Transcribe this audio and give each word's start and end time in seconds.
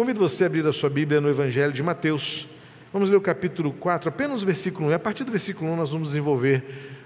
Convido 0.00 0.18
você 0.18 0.44
a 0.44 0.46
abrir 0.46 0.66
a 0.66 0.72
sua 0.72 0.88
Bíblia 0.88 1.20
no 1.20 1.28
Evangelho 1.28 1.74
de 1.74 1.82
Mateus. 1.82 2.48
Vamos 2.90 3.10
ler 3.10 3.16
o 3.16 3.20
capítulo 3.20 3.70
4, 3.70 4.08
apenas 4.08 4.42
o 4.42 4.46
versículo 4.46 4.88
1. 4.88 4.92
E 4.92 4.94
a 4.94 4.98
partir 4.98 5.24
do 5.24 5.30
versículo 5.30 5.70
1 5.72 5.76
nós 5.76 5.90
vamos 5.90 6.08
desenvolver 6.08 6.64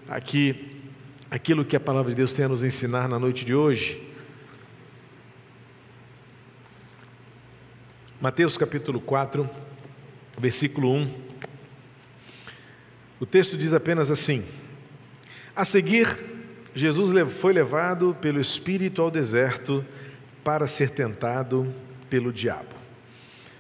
aqui 0.09 0.81
aquilo 1.29 1.65
que 1.65 1.75
a 1.75 1.81
palavra 1.81 2.11
de 2.11 2.15
Deus 2.15 2.33
tem 2.33 2.45
a 2.45 2.49
nos 2.49 2.63
ensinar 2.63 3.09
na 3.09 3.19
noite 3.19 3.45
de 3.45 3.53
hoje. 3.53 4.01
Mateus 8.21 8.57
capítulo 8.57 9.01
4, 9.01 9.51
versículo 10.39 10.95
1. 10.95 11.15
O 13.19 13.27
texto 13.27 13.57
diz 13.57 13.73
apenas 13.73 14.09
assim: 14.09 14.45
A 15.57 15.65
seguir, 15.65 16.17
Jesus 16.73 17.11
foi 17.41 17.53
levado 17.53 18.17
pelo 18.21 18.41
Espírito 18.41 19.03
ao 19.03 19.11
deserto 19.11 19.85
para 20.45 20.69
ser 20.69 20.91
tentado 20.91 21.75
pelo 22.09 22.33
diabo. 22.33 22.74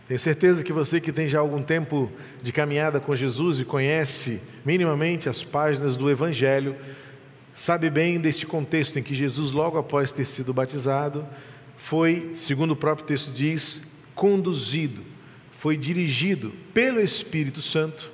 Tenho 0.06 0.20
certeza 0.20 0.62
que 0.62 0.72
você 0.72 1.00
que 1.00 1.12
tem 1.12 1.26
já 1.28 1.38
algum 1.38 1.62
tempo 1.62 2.12
de 2.42 2.52
caminhada 2.52 3.00
com 3.00 3.14
Jesus 3.16 3.58
e 3.58 3.64
conhece 3.64 4.40
minimamente 4.64 5.28
as 5.28 5.42
páginas 5.42 5.96
do 5.96 6.10
Evangelho, 6.10 6.76
sabe 7.52 7.88
bem 7.88 8.20
deste 8.20 8.44
contexto 8.44 8.98
em 8.98 9.02
que 9.02 9.14
Jesus, 9.14 9.52
logo 9.52 9.78
após 9.78 10.12
ter 10.12 10.26
sido 10.26 10.52
batizado, 10.52 11.26
foi, 11.78 12.30
segundo 12.34 12.72
o 12.72 12.76
próprio 12.76 13.06
texto 13.06 13.32
diz, 13.32 13.82
conduzido, 14.14 15.02
foi 15.58 15.76
dirigido 15.76 16.52
pelo 16.74 17.00
Espírito 17.00 17.62
Santo 17.62 18.12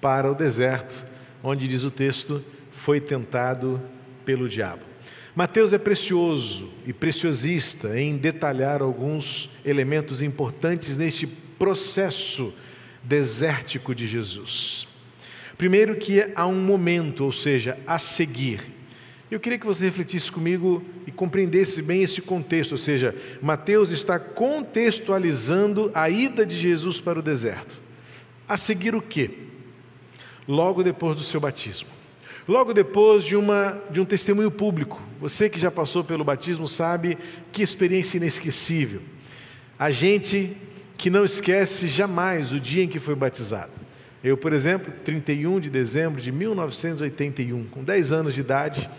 para 0.00 0.30
o 0.30 0.34
deserto, 0.36 1.04
onde 1.42 1.66
diz 1.66 1.82
o 1.82 1.90
texto, 1.90 2.44
foi 2.70 3.00
tentado 3.00 3.82
pelo 4.24 4.48
diabo. 4.48 4.93
Mateus 5.34 5.72
é 5.72 5.78
precioso 5.78 6.70
e 6.86 6.92
preciosista 6.92 7.98
em 8.00 8.16
detalhar 8.16 8.80
alguns 8.80 9.50
elementos 9.64 10.22
importantes 10.22 10.96
neste 10.96 11.26
processo 11.26 12.54
desértico 13.02 13.92
de 13.94 14.06
Jesus. 14.06 14.86
Primeiro, 15.58 15.96
que 15.96 16.24
há 16.36 16.46
um 16.46 16.60
momento, 16.60 17.24
ou 17.24 17.32
seja, 17.32 17.76
a 17.84 17.98
seguir. 17.98 18.60
Eu 19.28 19.40
queria 19.40 19.58
que 19.58 19.66
você 19.66 19.86
refletisse 19.86 20.30
comigo 20.30 20.84
e 21.04 21.10
compreendesse 21.10 21.82
bem 21.82 22.02
esse 22.04 22.22
contexto, 22.22 22.72
ou 22.72 22.78
seja, 22.78 23.12
Mateus 23.42 23.90
está 23.90 24.20
contextualizando 24.20 25.90
a 25.94 26.08
ida 26.08 26.46
de 26.46 26.56
Jesus 26.56 27.00
para 27.00 27.18
o 27.18 27.22
deserto. 27.22 27.80
A 28.48 28.56
seguir 28.56 28.94
o 28.94 29.02
quê? 29.02 29.30
Logo 30.46 30.84
depois 30.84 31.16
do 31.16 31.24
seu 31.24 31.40
batismo. 31.40 31.93
Logo 32.46 32.74
depois 32.74 33.24
de, 33.24 33.36
uma, 33.36 33.82
de 33.90 34.00
um 34.00 34.04
testemunho 34.04 34.50
público. 34.50 35.00
Você 35.20 35.48
que 35.48 35.58
já 35.58 35.70
passou 35.70 36.04
pelo 36.04 36.24
batismo 36.24 36.68
sabe 36.68 37.16
que 37.50 37.62
experiência 37.62 38.18
inesquecível. 38.18 39.00
A 39.78 39.90
gente 39.90 40.56
que 40.96 41.08
não 41.08 41.24
esquece 41.24 41.88
jamais 41.88 42.52
o 42.52 42.60
dia 42.60 42.84
em 42.84 42.88
que 42.88 42.98
foi 42.98 43.14
batizado. 43.14 43.72
Eu, 44.22 44.36
por 44.36 44.52
exemplo, 44.52 44.92
31 45.04 45.60
de 45.60 45.68
dezembro 45.68 46.20
de 46.20 46.32
1981, 46.32 47.64
com 47.64 47.84
10 47.84 48.12
anos 48.12 48.34
de 48.34 48.40
idade, 48.40 48.90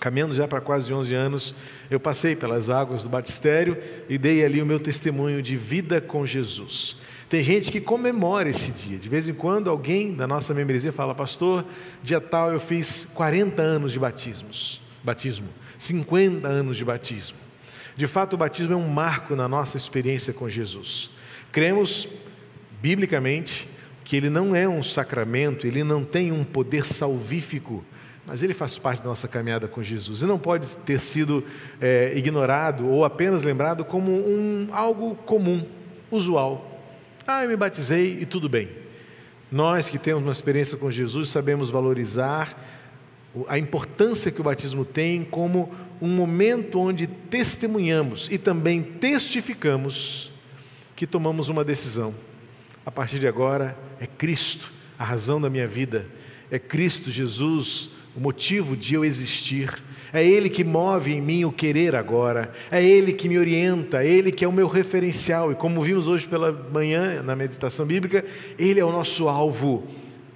caminhando 0.00 0.34
já 0.34 0.48
para 0.48 0.60
quase 0.60 0.92
11 0.92 1.14
anos, 1.14 1.54
eu 1.90 2.00
passei 2.00 2.34
pelas 2.34 2.70
águas 2.70 3.02
do 3.02 3.08
batistério 3.08 3.76
e 4.08 4.16
dei 4.16 4.42
ali 4.42 4.62
o 4.62 4.66
meu 4.66 4.80
testemunho 4.80 5.42
de 5.42 5.54
vida 5.54 6.00
com 6.00 6.24
Jesus. 6.24 6.96
Tem 7.28 7.44
gente 7.44 7.70
que 7.70 7.80
comemora 7.80 8.48
esse 8.48 8.72
dia. 8.72 8.98
De 8.98 9.08
vez 9.08 9.28
em 9.28 9.34
quando 9.34 9.70
alguém 9.70 10.14
da 10.14 10.26
nossa 10.26 10.52
membresia 10.52 10.90
fala, 10.90 11.14
pastor, 11.14 11.64
dia 12.02 12.20
tal 12.20 12.50
eu 12.50 12.58
fiz 12.58 13.06
40 13.14 13.62
anos 13.62 13.92
de 13.92 14.00
batismos, 14.00 14.80
batismo, 15.04 15.48
50 15.78 16.48
anos 16.48 16.76
de 16.76 16.84
batismo. 16.84 17.38
De 17.94 18.06
fato, 18.06 18.32
o 18.32 18.36
batismo 18.38 18.72
é 18.72 18.76
um 18.76 18.88
marco 18.88 19.36
na 19.36 19.46
nossa 19.46 19.76
experiência 19.76 20.32
com 20.32 20.48
Jesus. 20.48 21.10
Cremos, 21.52 22.08
biblicamente, 22.80 23.68
que 24.02 24.16
ele 24.16 24.30
não 24.30 24.56
é 24.56 24.68
um 24.68 24.82
sacramento, 24.82 25.66
ele 25.66 25.84
não 25.84 26.04
tem 26.04 26.32
um 26.32 26.42
poder 26.42 26.84
salvífico, 26.84 27.84
mas 28.30 28.44
ele 28.44 28.54
faz 28.54 28.78
parte 28.78 29.02
da 29.02 29.08
nossa 29.08 29.26
caminhada 29.26 29.66
com 29.66 29.82
Jesus 29.82 30.22
e 30.22 30.24
não 30.24 30.38
pode 30.38 30.76
ter 30.76 31.00
sido 31.00 31.44
é, 31.80 32.12
ignorado 32.16 32.86
ou 32.86 33.04
apenas 33.04 33.42
lembrado 33.42 33.84
como 33.84 34.12
um, 34.12 34.68
algo 34.70 35.16
comum, 35.16 35.66
usual. 36.12 36.80
Ah, 37.26 37.42
eu 37.42 37.48
me 37.48 37.56
batizei 37.56 38.20
e 38.20 38.24
tudo 38.24 38.48
bem. 38.48 38.68
Nós 39.50 39.88
que 39.88 39.98
temos 39.98 40.22
uma 40.22 40.30
experiência 40.30 40.78
com 40.78 40.88
Jesus 40.92 41.28
sabemos 41.28 41.70
valorizar 41.70 42.56
a 43.48 43.58
importância 43.58 44.30
que 44.30 44.40
o 44.40 44.44
batismo 44.44 44.84
tem 44.84 45.24
como 45.24 45.74
um 46.00 46.06
momento 46.06 46.78
onde 46.78 47.08
testemunhamos 47.08 48.28
e 48.30 48.38
também 48.38 48.80
testificamos 48.80 50.30
que 50.94 51.04
tomamos 51.04 51.48
uma 51.48 51.64
decisão. 51.64 52.14
A 52.86 52.92
partir 52.92 53.18
de 53.18 53.26
agora 53.26 53.76
é 53.98 54.06
Cristo 54.06 54.72
a 54.96 55.02
razão 55.02 55.40
da 55.40 55.50
minha 55.50 55.66
vida, 55.66 56.06
é 56.48 56.60
Cristo 56.60 57.10
Jesus 57.10 57.90
o 58.16 58.20
motivo 58.20 58.76
de 58.76 58.94
eu 58.94 59.04
existir. 59.04 59.82
É 60.12 60.24
Ele 60.24 60.48
que 60.48 60.64
move 60.64 61.12
em 61.12 61.20
mim 61.20 61.44
o 61.44 61.52
querer 61.52 61.94
agora, 61.94 62.52
é 62.70 62.82
Ele 62.82 63.12
que 63.12 63.28
me 63.28 63.38
orienta, 63.38 64.02
é 64.02 64.08
Ele 64.08 64.32
que 64.32 64.44
é 64.44 64.48
o 64.48 64.52
meu 64.52 64.66
referencial. 64.66 65.52
E 65.52 65.54
como 65.54 65.80
vimos 65.82 66.06
hoje 66.06 66.26
pela 66.26 66.52
manhã 66.52 67.22
na 67.22 67.36
meditação 67.36 67.86
bíblica, 67.86 68.24
Ele 68.58 68.80
é 68.80 68.84
o 68.84 68.90
nosso 68.90 69.28
alvo 69.28 69.86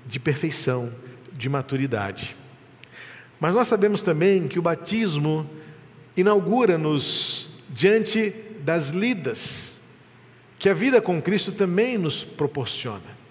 de 0.07 0.21
perfeição, 0.21 0.93
de 1.33 1.49
maturidade. 1.49 2.37
Mas 3.41 3.55
nós 3.55 3.67
sabemos 3.67 4.03
também 4.03 4.47
que 4.47 4.59
o 4.59 4.63
batismo 4.63 5.49
inaugura-nos 6.17 7.51
diante 7.69 8.33
das 8.61 8.91
lidas 8.91 9.75
que 10.59 10.69
a 10.69 10.75
vida 10.75 11.03
com 11.03 11.21
Cristo 11.21 11.53
também 11.53 11.99
nos 11.99 12.25
proporciona. 12.25 13.24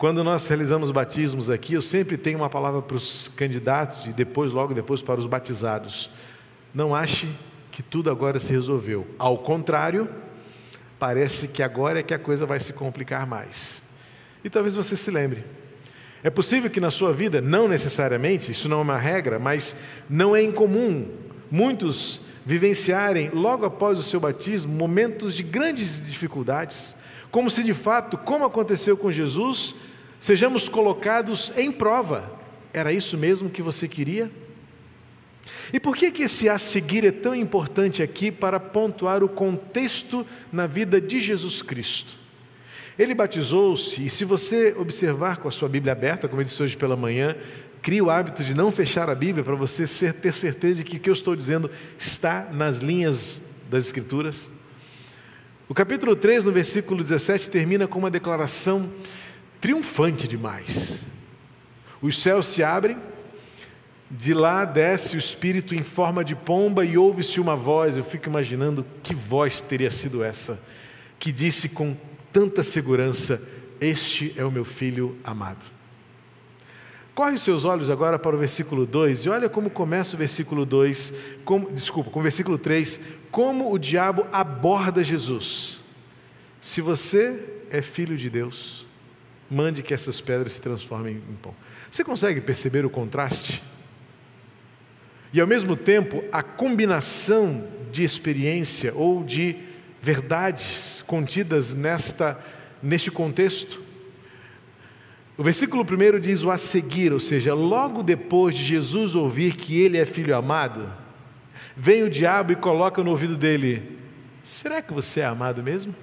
Quando 0.00 0.24
nós 0.24 0.46
realizamos 0.46 0.90
batismos 0.90 1.50
aqui, 1.50 1.74
eu 1.74 1.82
sempre 1.82 2.16
tenho 2.16 2.38
uma 2.38 2.48
palavra 2.48 2.80
para 2.80 2.96
os 2.96 3.30
candidatos 3.36 4.06
e 4.06 4.14
depois, 4.14 4.50
logo 4.50 4.72
depois, 4.72 5.02
para 5.02 5.20
os 5.20 5.26
batizados. 5.26 6.10
Não 6.72 6.94
ache 6.94 7.28
que 7.70 7.82
tudo 7.82 8.08
agora 8.08 8.40
se 8.40 8.50
resolveu. 8.50 9.06
Ao 9.18 9.36
contrário, 9.36 10.08
parece 10.98 11.46
que 11.46 11.62
agora 11.62 12.00
é 12.00 12.02
que 12.02 12.14
a 12.14 12.18
coisa 12.18 12.46
vai 12.46 12.58
se 12.58 12.72
complicar 12.72 13.26
mais. 13.26 13.84
E 14.42 14.48
talvez 14.48 14.74
você 14.74 14.96
se 14.96 15.10
lembre. 15.10 15.44
É 16.22 16.30
possível 16.30 16.70
que 16.70 16.80
na 16.80 16.90
sua 16.90 17.12
vida, 17.12 17.42
não 17.42 17.68
necessariamente, 17.68 18.52
isso 18.52 18.70
não 18.70 18.78
é 18.78 18.82
uma 18.82 18.96
regra, 18.96 19.38
mas 19.38 19.76
não 20.08 20.34
é 20.34 20.40
incomum 20.40 21.10
muitos 21.50 22.22
vivenciarem, 22.46 23.28
logo 23.34 23.66
após 23.66 23.98
o 23.98 24.02
seu 24.02 24.18
batismo, 24.18 24.72
momentos 24.72 25.34
de 25.34 25.42
grandes 25.42 26.00
dificuldades, 26.00 26.96
como 27.30 27.50
se 27.50 27.62
de 27.62 27.74
fato, 27.74 28.16
como 28.16 28.46
aconteceu 28.46 28.96
com 28.96 29.12
Jesus, 29.12 29.74
sejamos 30.20 30.68
colocados 30.68 31.50
em 31.56 31.72
prova. 31.72 32.38
Era 32.72 32.92
isso 32.92 33.16
mesmo 33.16 33.50
que 33.50 33.62
você 33.62 33.88
queria? 33.88 34.30
E 35.72 35.80
por 35.80 35.96
que, 35.96 36.10
que 36.10 36.24
esse 36.24 36.48
a 36.48 36.58
seguir 36.58 37.04
é 37.04 37.10
tão 37.10 37.34
importante 37.34 38.02
aqui 38.02 38.30
para 38.30 38.60
pontuar 38.60 39.24
o 39.24 39.28
contexto 39.28 40.26
na 40.52 40.66
vida 40.66 41.00
de 41.00 41.18
Jesus 41.18 41.62
Cristo? 41.62 42.18
Ele 42.98 43.14
batizou-se, 43.14 44.04
e 44.04 44.10
se 44.10 44.24
você 44.24 44.74
observar 44.76 45.38
com 45.38 45.48
a 45.48 45.50
sua 45.50 45.68
Bíblia 45.68 45.92
aberta, 45.92 46.28
como 46.28 46.42
eu 46.42 46.44
disse 46.44 46.62
hoje 46.62 46.76
pela 46.76 46.96
manhã, 46.96 47.34
crie 47.80 48.02
o 48.02 48.10
hábito 48.10 48.44
de 48.44 48.54
não 48.54 48.70
fechar 48.70 49.08
a 49.08 49.14
Bíblia 49.14 49.42
para 49.42 49.54
você 49.54 50.12
ter 50.12 50.34
certeza 50.34 50.74
de 50.76 50.84
que 50.84 50.98
o 50.98 51.00
que 51.00 51.08
eu 51.08 51.14
estou 51.14 51.34
dizendo 51.34 51.70
está 51.98 52.48
nas 52.52 52.76
linhas 52.76 53.40
das 53.70 53.86
Escrituras. 53.86 54.50
O 55.66 55.72
capítulo 55.72 56.14
3, 56.14 56.44
no 56.44 56.52
versículo 56.52 57.02
17, 57.02 57.48
termina 57.48 57.86
com 57.86 57.98
uma 57.98 58.10
declaração 58.10 58.90
triunfante 59.60 60.26
demais. 60.26 61.04
Os 62.00 62.18
céus 62.18 62.46
se 62.46 62.62
abrem, 62.62 62.96
de 64.10 64.34
lá 64.34 64.64
desce 64.64 65.14
o 65.14 65.18
Espírito 65.18 65.74
em 65.74 65.84
forma 65.84 66.24
de 66.24 66.34
pomba 66.34 66.84
e 66.84 66.96
ouve-se 66.96 67.40
uma 67.40 67.54
voz. 67.54 67.96
Eu 67.96 68.04
fico 68.04 68.28
imaginando 68.28 68.84
que 69.02 69.14
voz 69.14 69.60
teria 69.60 69.90
sido 69.90 70.24
essa, 70.24 70.60
que 71.18 71.30
disse 71.30 71.68
com 71.68 71.96
tanta 72.32 72.62
segurança: 72.62 73.40
Este 73.80 74.34
é 74.36 74.44
o 74.44 74.50
meu 74.50 74.64
filho 74.64 75.16
amado. 75.22 75.64
Corre 77.14 77.34
os 77.34 77.42
seus 77.42 77.64
olhos 77.64 77.90
agora 77.90 78.18
para 78.18 78.34
o 78.34 78.38
versículo 78.38 78.86
2 78.86 79.26
e 79.26 79.28
olha 79.28 79.48
como 79.48 79.68
começa 79.68 80.14
o 80.14 80.18
versículo 80.18 80.64
2, 80.64 81.12
como, 81.44 81.70
desculpa, 81.70 82.10
com 82.10 82.20
o 82.20 82.22
versículo 82.22 82.56
3, 82.56 82.98
como 83.30 83.72
o 83.72 83.78
diabo 83.78 84.26
aborda 84.32 85.04
Jesus. 85.04 85.80
Se 86.60 86.80
você 86.80 87.44
é 87.70 87.82
filho 87.82 88.16
de 88.16 88.30
Deus, 88.30 88.86
mande 89.50 89.82
que 89.82 89.92
essas 89.92 90.20
pedras 90.20 90.52
se 90.52 90.60
transformem 90.60 91.16
em 91.16 91.36
pão. 91.42 91.54
Você 91.90 92.04
consegue 92.04 92.40
perceber 92.40 92.84
o 92.84 92.90
contraste? 92.90 93.62
E 95.32 95.40
ao 95.40 95.46
mesmo 95.46 95.76
tempo, 95.76 96.22
a 96.30 96.42
combinação 96.42 97.66
de 97.90 98.04
experiência 98.04 98.92
ou 98.94 99.24
de 99.24 99.56
verdades 100.00 101.02
contidas 101.06 101.74
nesta 101.74 102.38
neste 102.82 103.10
contexto. 103.10 103.82
O 105.36 105.42
versículo 105.42 105.84
1 105.84 106.20
diz 106.20 106.42
o 106.42 106.50
a 106.50 106.58
seguir, 106.58 107.12
ou 107.12 107.20
seja, 107.20 107.54
logo 107.54 108.02
depois 108.02 108.54
de 108.54 108.62
Jesus 108.62 109.14
ouvir 109.14 109.54
que 109.54 109.80
ele 109.80 109.98
é 109.98 110.04
filho 110.04 110.36
amado, 110.36 110.92
vem 111.76 112.02
o 112.02 112.10
diabo 112.10 112.52
e 112.52 112.56
coloca 112.56 113.02
no 113.02 113.10
ouvido 113.10 113.36
dele: 113.36 113.98
Será 114.44 114.82
que 114.82 114.92
você 114.92 115.20
é 115.20 115.24
amado 115.24 115.62
mesmo? 115.62 115.94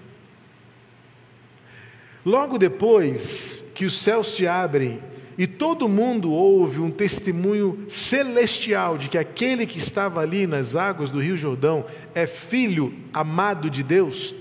Logo 2.28 2.58
depois 2.58 3.64
que 3.74 3.86
os 3.86 3.98
céus 3.98 4.34
se 4.34 4.46
abrem 4.46 5.00
e 5.38 5.48
todo 5.48 5.88
mundo 5.88 6.30
ouve 6.30 6.82
um 6.82 6.92
testemunho 6.92 7.86
celestial 7.88 8.98
de 8.98 9.08
que 9.08 9.18
aquele 9.18 9.66
que 9.66 9.78
estava 9.78 10.20
ali 10.20 10.46
nas 10.46 10.76
águas 10.76 11.10
do 11.10 11.22
Rio 11.22 11.38
Jordão 11.38 11.86
é 12.14 12.28
filho 12.28 12.94
amado 13.14 13.70
de 13.70 13.82
Deus, 13.82 14.36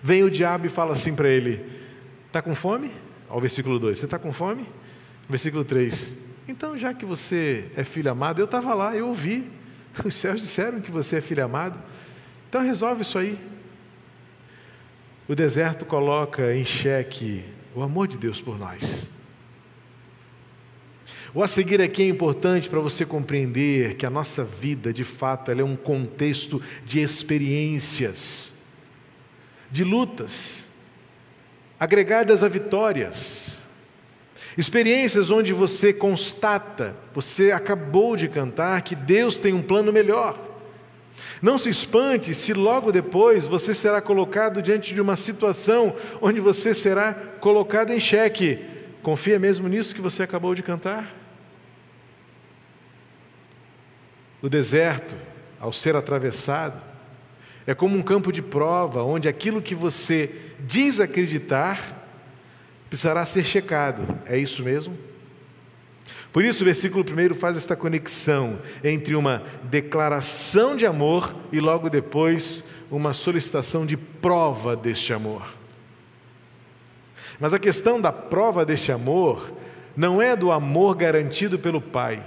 vem 0.00 0.22
o 0.22 0.30
diabo 0.30 0.66
e 0.66 0.68
fala 0.68 0.92
assim 0.92 1.12
para 1.12 1.28
ele: 1.28 1.66
Está 2.28 2.40
com 2.40 2.54
fome? 2.54 2.92
Ao 3.28 3.40
versículo 3.40 3.80
2: 3.80 3.98
Você 3.98 4.04
está 4.04 4.16
com 4.16 4.32
fome? 4.32 4.64
Versículo 5.28 5.64
3: 5.64 6.16
Então, 6.46 6.78
já 6.78 6.94
que 6.94 7.04
você 7.04 7.64
é 7.74 7.82
filho 7.82 8.12
amado, 8.12 8.40
eu 8.40 8.44
estava 8.44 8.74
lá, 8.74 8.94
eu 8.94 9.08
ouvi. 9.08 9.50
Os 10.06 10.14
céus 10.14 10.40
disseram 10.40 10.80
que 10.80 10.92
você 10.92 11.16
é 11.16 11.20
filho 11.20 11.44
amado. 11.44 11.80
Então, 12.48 12.62
resolve 12.62 13.02
isso 13.02 13.18
aí. 13.18 13.36
O 15.28 15.34
deserto 15.34 15.84
coloca 15.84 16.54
em 16.54 16.64
xeque 16.64 17.44
o 17.74 17.82
amor 17.82 18.08
de 18.08 18.18
Deus 18.18 18.40
por 18.40 18.58
nós. 18.58 19.06
O 21.34 21.42
a 21.42 21.48
seguir 21.48 21.80
aqui 21.80 22.02
é 22.02 22.08
importante 22.08 22.68
para 22.68 22.80
você 22.80 23.06
compreender 23.06 23.94
que 23.94 24.04
a 24.04 24.10
nossa 24.10 24.44
vida, 24.44 24.92
de 24.92 25.04
fato, 25.04 25.50
é 25.50 25.64
um 25.64 25.76
contexto 25.76 26.60
de 26.84 27.00
experiências, 27.00 28.52
de 29.70 29.82
lutas, 29.82 30.68
agregadas 31.80 32.42
a 32.42 32.48
vitórias. 32.48 33.62
Experiências 34.58 35.30
onde 35.30 35.54
você 35.54 35.92
constata, 35.92 36.94
você 37.14 37.50
acabou 37.52 38.14
de 38.14 38.28
cantar, 38.28 38.82
que 38.82 38.94
Deus 38.94 39.36
tem 39.36 39.54
um 39.54 39.62
plano 39.62 39.90
melhor. 39.90 40.51
Não 41.40 41.58
se 41.58 41.68
espante 41.68 42.34
se 42.34 42.52
logo 42.52 42.92
depois 42.92 43.46
você 43.46 43.74
será 43.74 44.00
colocado 44.00 44.62
diante 44.62 44.94
de 44.94 45.00
uma 45.00 45.16
situação 45.16 45.94
onde 46.20 46.40
você 46.40 46.72
será 46.74 47.12
colocado 47.12 47.92
em 47.92 48.00
xeque. 48.00 48.64
Confia 49.02 49.38
mesmo 49.38 49.68
nisso 49.68 49.94
que 49.94 50.00
você 50.00 50.22
acabou 50.22 50.54
de 50.54 50.62
cantar? 50.62 51.14
O 54.40 54.48
deserto, 54.48 55.16
ao 55.60 55.72
ser 55.72 55.94
atravessado, 55.94 56.82
é 57.66 57.74
como 57.74 57.96
um 57.96 58.02
campo 58.02 58.32
de 58.32 58.42
prova 58.42 59.02
onde 59.02 59.28
aquilo 59.28 59.62
que 59.62 59.74
você 59.74 60.30
diz 60.60 60.98
acreditar 61.00 62.08
precisará 62.88 63.24
ser 63.24 63.44
checado. 63.44 64.18
É 64.26 64.36
isso 64.36 64.62
mesmo? 64.62 65.11
Por 66.32 66.44
isso, 66.44 66.62
o 66.62 66.64
versículo 66.64 67.04
1 67.04 67.34
faz 67.34 67.56
esta 67.56 67.76
conexão 67.76 68.58
entre 68.82 69.14
uma 69.14 69.42
declaração 69.64 70.74
de 70.74 70.86
amor 70.86 71.34
e 71.52 71.60
logo 71.60 71.90
depois 71.90 72.64
uma 72.90 73.12
solicitação 73.12 73.84
de 73.84 73.96
prova 73.96 74.74
deste 74.74 75.12
amor. 75.12 75.54
Mas 77.38 77.52
a 77.52 77.58
questão 77.58 78.00
da 78.00 78.12
prova 78.12 78.64
deste 78.64 78.92
amor 78.92 79.52
não 79.96 80.22
é 80.22 80.34
do 80.34 80.50
amor 80.50 80.94
garantido 80.96 81.58
pelo 81.58 81.80
Pai 81.80 82.22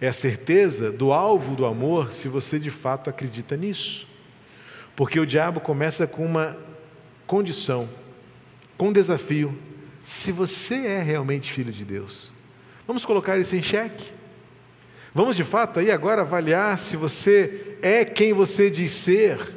é 0.00 0.08
a 0.08 0.12
certeza 0.12 0.92
do 0.92 1.12
alvo 1.12 1.54
do 1.54 1.64
amor, 1.64 2.12
se 2.12 2.28
você 2.28 2.58
de 2.58 2.70
fato 2.70 3.08
acredita 3.08 3.56
nisso. 3.56 4.06
Porque 4.94 5.18
o 5.18 5.26
diabo 5.26 5.60
começa 5.60 6.06
com 6.06 6.24
uma 6.24 6.56
condição, 7.26 7.88
com 8.76 8.88
um 8.88 8.92
desafio. 8.92 9.56
Se 10.02 10.30
você 10.30 10.86
é 10.86 11.02
realmente 11.02 11.50
filho 11.50 11.72
de 11.72 11.84
Deus, 11.84 12.32
vamos 12.86 13.04
colocar 13.04 13.38
isso 13.38 13.56
em 13.56 13.62
xeque. 13.62 14.12
Vamos 15.14 15.36
de 15.36 15.44
fato 15.44 15.78
aí 15.78 15.90
agora 15.90 16.22
avaliar 16.22 16.78
se 16.78 16.96
você 16.96 17.78
é 17.80 18.04
quem 18.04 18.32
você 18.32 18.68
diz 18.68 18.92
ser. 18.92 19.54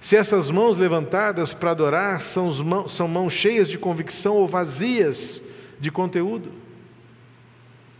Se 0.00 0.16
essas 0.16 0.50
mãos 0.50 0.78
levantadas 0.78 1.52
para 1.54 1.70
adorar 1.70 2.20
são, 2.20 2.52
mãos, 2.64 2.92
são 2.92 3.06
mãos 3.06 3.32
cheias 3.32 3.68
de 3.68 3.78
convicção 3.78 4.34
ou 4.34 4.48
vazias 4.48 5.42
de 5.78 5.90
conteúdo. 5.90 6.50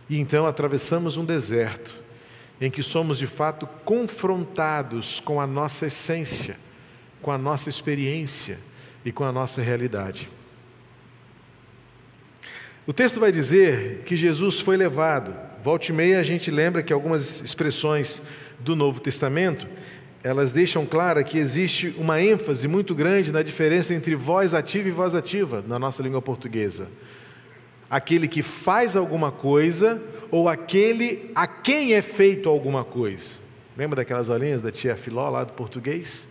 E 0.09 0.19
então 0.19 0.45
atravessamos 0.45 1.15
um 1.15 1.23
deserto 1.23 1.93
em 2.59 2.71
que 2.71 2.83
somos 2.83 3.17
de 3.17 3.27
fato 3.27 3.67
confrontados 3.85 5.19
com 5.19 5.39
a 5.39 5.47
nossa 5.47 5.85
essência, 5.85 6.57
com 7.21 7.31
a 7.31 7.37
nossa 7.37 7.69
experiência 7.69 8.59
e 9.05 9.11
com 9.11 9.23
a 9.23 9.31
nossa 9.31 9.61
realidade. 9.61 10.29
O 12.85 12.93
texto 12.93 13.19
vai 13.19 13.31
dizer 13.31 14.03
que 14.05 14.15
Jesus 14.15 14.59
foi 14.59 14.75
levado. 14.75 15.33
Volte 15.63 15.89
e 15.89 15.93
meia 15.93 16.19
a 16.19 16.23
gente 16.23 16.51
lembra 16.51 16.83
que 16.83 16.91
algumas 16.91 17.41
expressões 17.41 18.21
do 18.59 18.75
Novo 18.75 18.99
Testamento, 18.99 19.67
elas 20.23 20.51
deixam 20.51 20.85
clara 20.85 21.23
que 21.23 21.37
existe 21.37 21.93
uma 21.97 22.21
ênfase 22.21 22.67
muito 22.67 22.93
grande 22.93 23.31
na 23.31 23.41
diferença 23.41 23.93
entre 23.93 24.15
voz 24.15 24.53
ativa 24.53 24.87
e 24.87 24.91
voz 24.91 25.15
ativa 25.15 25.63
na 25.65 25.79
nossa 25.79 26.03
língua 26.03 26.21
portuguesa 26.21 26.87
aquele 27.93 28.27
que 28.27 28.41
faz 28.41 28.95
alguma 28.95 29.31
coisa 29.31 30.01
ou 30.31 30.49
aquele 30.49 31.29
a 31.35 31.45
quem 31.45 31.93
é 31.93 32.01
feito 32.01 32.49
alguma 32.49 32.83
coisa. 32.83 33.35
Lembra 33.77 33.97
daquelas 33.97 34.31
aulinhas 34.31 34.63
da 34.63 34.71
tia 34.71 34.95
Filó 34.95 35.29
lá 35.29 35.43
do 35.43 35.53
português? 35.53 36.27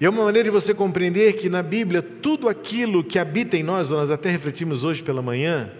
E 0.00 0.04
é 0.04 0.10
uma 0.10 0.24
maneira 0.24 0.48
de 0.48 0.52
você 0.52 0.74
compreender 0.74 1.34
que 1.34 1.48
na 1.48 1.62
Bíblia 1.62 2.02
tudo 2.02 2.48
aquilo 2.48 3.02
que 3.02 3.18
habita 3.18 3.56
em 3.56 3.62
nós, 3.62 3.88
nós 3.88 4.10
até 4.10 4.30
refletimos 4.30 4.84
hoje 4.84 5.02
pela 5.02 5.22
manhã, 5.22 5.72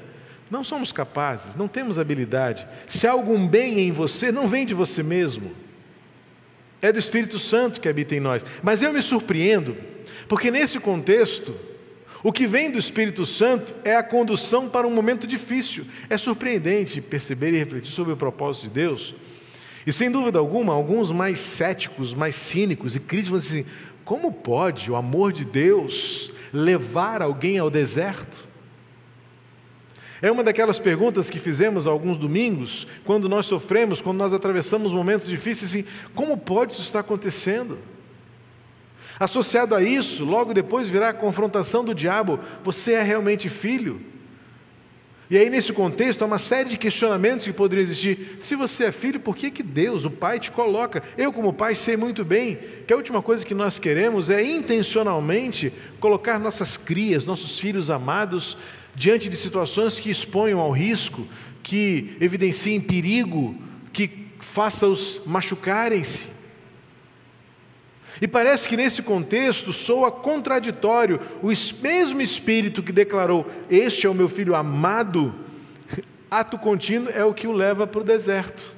não 0.51 0.65
somos 0.65 0.93
capazes, 0.93 1.57
não 1.57 1.69
temos 1.69 1.99
habilidade. 1.99 2.67
Se 2.87 3.07
há 3.07 3.13
algum 3.13 3.47
bem 3.47 3.81
em 3.81 3.93
você, 3.93 4.33
não 4.33 4.47
vem 4.47 4.65
de 4.65 4.75
você 4.75 5.03
mesmo. 5.03 5.51
É 6.81 6.93
do 6.93 6.99
Espírito 6.99 7.39
Santo 7.39 7.81
que 7.81 7.89
habita 7.89 8.15
em 8.15 8.21
nós. 8.21 8.45
Mas 8.63 8.83
eu 8.83 8.93
me 8.93 9.03
surpreendo, 9.03 9.77
porque 10.29 10.51
nesse 10.51 10.79
contexto, 10.79 11.55
o 12.23 12.33
que 12.33 12.47
vem 12.47 12.71
do 12.71 12.79
Espírito 12.79 13.27
Santo 13.27 13.75
é 13.85 13.97
a 13.97 14.03
condução 14.03 14.69
para 14.69 14.87
um 14.87 14.91
momento 14.91 15.27
difícil. 15.27 15.85
É 16.09 16.17
surpreendente 16.17 17.01
perceber 17.01 17.53
e 17.53 17.59
refletir 17.59 17.91
sobre 17.91 18.13
o 18.13 18.17
propósito 18.17 18.65
de 18.65 18.71
Deus. 18.71 19.15
E 19.87 19.93
sem 19.93 20.11
dúvida 20.11 20.39
alguma, 20.41 20.73
alguns 20.73 21.13
mais 21.13 21.39
céticos, 21.39 22.13
mais 22.13 22.35
cínicos 22.35 22.97
e 22.97 23.01
críticos 23.01 23.47
assim: 23.47 23.65
como 24.07 24.33
pode 24.33 24.89
o 24.89 24.95
amor 24.95 25.33
de 25.33 25.45
Deus 25.45 26.31
levar 26.53 27.21
alguém 27.21 27.59
ao 27.59 27.69
deserto? 27.69 28.47
É 30.23 30.31
uma 30.31 30.45
daquelas 30.45 30.79
perguntas 30.79 31.29
que 31.29 31.41
fizemos 31.41 31.89
alguns 31.89 32.17
domingos, 32.17 32.87
quando 33.05 33.29
nós 33.29 33.47
sofremos, 33.47 34.01
quando 34.01 34.19
nós 34.19 34.33
atravessamos 34.33 34.93
momentos 34.93 35.27
difíceis, 35.27 35.71
assim, 35.71 35.85
como 36.15 36.39
pode 36.39 36.73
isso 36.73 36.83
estar 36.83 37.01
acontecendo? 37.01 37.79
Associado 39.19 39.75
a 39.75 39.83
isso, 39.83 40.25
logo 40.25 40.55
depois 40.55 40.89
virá 40.89 41.09
a 41.09 41.15
confrontação 41.15 41.85
do 41.85 41.95
diabo: 41.95 42.39
você 42.63 42.93
é 42.93 43.03
realmente 43.03 43.49
filho? 43.49 44.01
E 45.29 45.37
aí, 45.37 45.51
nesse 45.51 45.73
contexto, 45.73 46.23
há 46.23 46.27
uma 46.27 46.39
série 46.39 46.69
de 46.69 46.79
questionamentos 46.79 47.45
que 47.45 47.53
poderiam 47.53 47.83
existir. 47.83 48.39
Se 48.41 48.55
você 48.55 48.85
é 48.85 48.93
filho, 48.93 49.19
por 49.19 49.37
que, 49.37 49.51
que 49.51 49.63
Deus, 49.63 50.05
o 50.05 50.11
Pai, 50.11 50.39
te 50.39 50.53
coloca? 50.53 51.03
Eu, 51.19 51.33
como 51.33 51.53
pai, 51.53 51.75
sei 51.75 51.97
muito 51.97 52.25
bem 52.25 52.59
que 52.87 52.93
a 52.93 52.97
última 52.97 53.21
coisa 53.21 53.45
que 53.45 53.55
nós 53.55 53.79
queremos 53.79 54.31
é 54.31 54.41
intencionalmente 54.43 55.73
colocar 55.99 56.39
nossas 56.39 56.77
crias, 56.77 57.25
nossos 57.25 57.59
filhos 57.59 57.91
amados, 57.91 58.57
diante 58.95 59.29
de 59.29 59.37
situações 59.37 59.99
que 59.99 60.11
exponham 60.11 60.61
ao 60.61 60.71
risco, 60.71 61.27
que 61.61 62.17
evidenciem 62.21 62.81
perigo, 62.81 63.57
que 63.93 64.29
façam-os 64.41 65.21
machucarem-se. 65.27 66.36
E 68.21 68.27
parece 68.27 68.69
que 68.69 68.77
nesse 68.77 69.03
contexto 69.03 69.73
soa 69.73 70.11
contraditório 70.11 71.21
o 71.43 71.49
mesmo 71.83 72.21
Espírito 72.21 72.83
que 72.83 72.93
declarou: 72.93 73.51
Este 73.71 74.07
é 74.07 74.11
o 74.11 74.15
meu 74.15 74.29
filho 74.29 74.55
amado, 74.55 75.35
ato 76.31 76.59
contínuo 76.59 77.11
é 77.11 77.25
o 77.25 77.35
que 77.35 77.47
o 77.47 77.53
leva 77.53 77.87
para 77.87 78.01
o 78.01 78.05
deserto. 78.05 78.77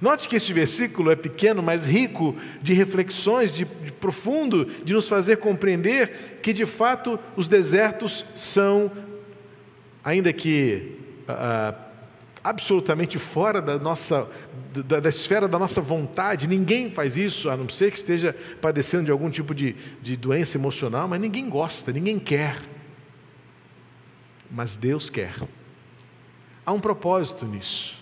Note 0.00 0.28
que 0.28 0.36
este 0.36 0.52
versículo 0.52 1.10
é 1.10 1.16
pequeno, 1.16 1.62
mas 1.62 1.84
rico 1.84 2.36
de 2.62 2.72
reflexões, 2.72 3.54
de, 3.54 3.64
de 3.64 3.92
profundo, 3.92 4.64
de 4.84 4.92
nos 4.92 5.08
fazer 5.08 5.38
compreender 5.38 6.38
que 6.42 6.52
de 6.52 6.64
fato 6.64 7.18
os 7.34 7.48
desertos 7.48 8.24
são, 8.34 8.90
ainda 10.04 10.32
que 10.32 10.96
ah, 11.26 11.74
absolutamente 12.42 13.18
fora 13.18 13.60
da 13.60 13.78
nossa 13.78 14.28
da, 14.86 15.00
da, 15.00 15.08
esfera 15.08 15.48
da 15.48 15.58
nossa 15.58 15.80
vontade, 15.80 16.46
ninguém 16.46 16.90
faz 16.90 17.16
isso, 17.16 17.50
a 17.50 17.56
não 17.56 17.68
ser 17.68 17.90
que 17.90 17.98
esteja 17.98 18.34
padecendo 18.60 19.04
de 19.04 19.10
algum 19.10 19.28
tipo 19.28 19.54
de, 19.54 19.74
de 20.00 20.16
doença 20.16 20.56
emocional, 20.56 21.08
mas 21.08 21.20
ninguém 21.20 21.48
gosta, 21.48 21.92
ninguém 21.92 22.18
quer. 22.18 22.56
Mas 24.50 24.76
Deus 24.76 25.10
quer. 25.10 25.34
Há 26.64 26.72
um 26.72 26.80
propósito 26.80 27.44
nisso. 27.46 27.98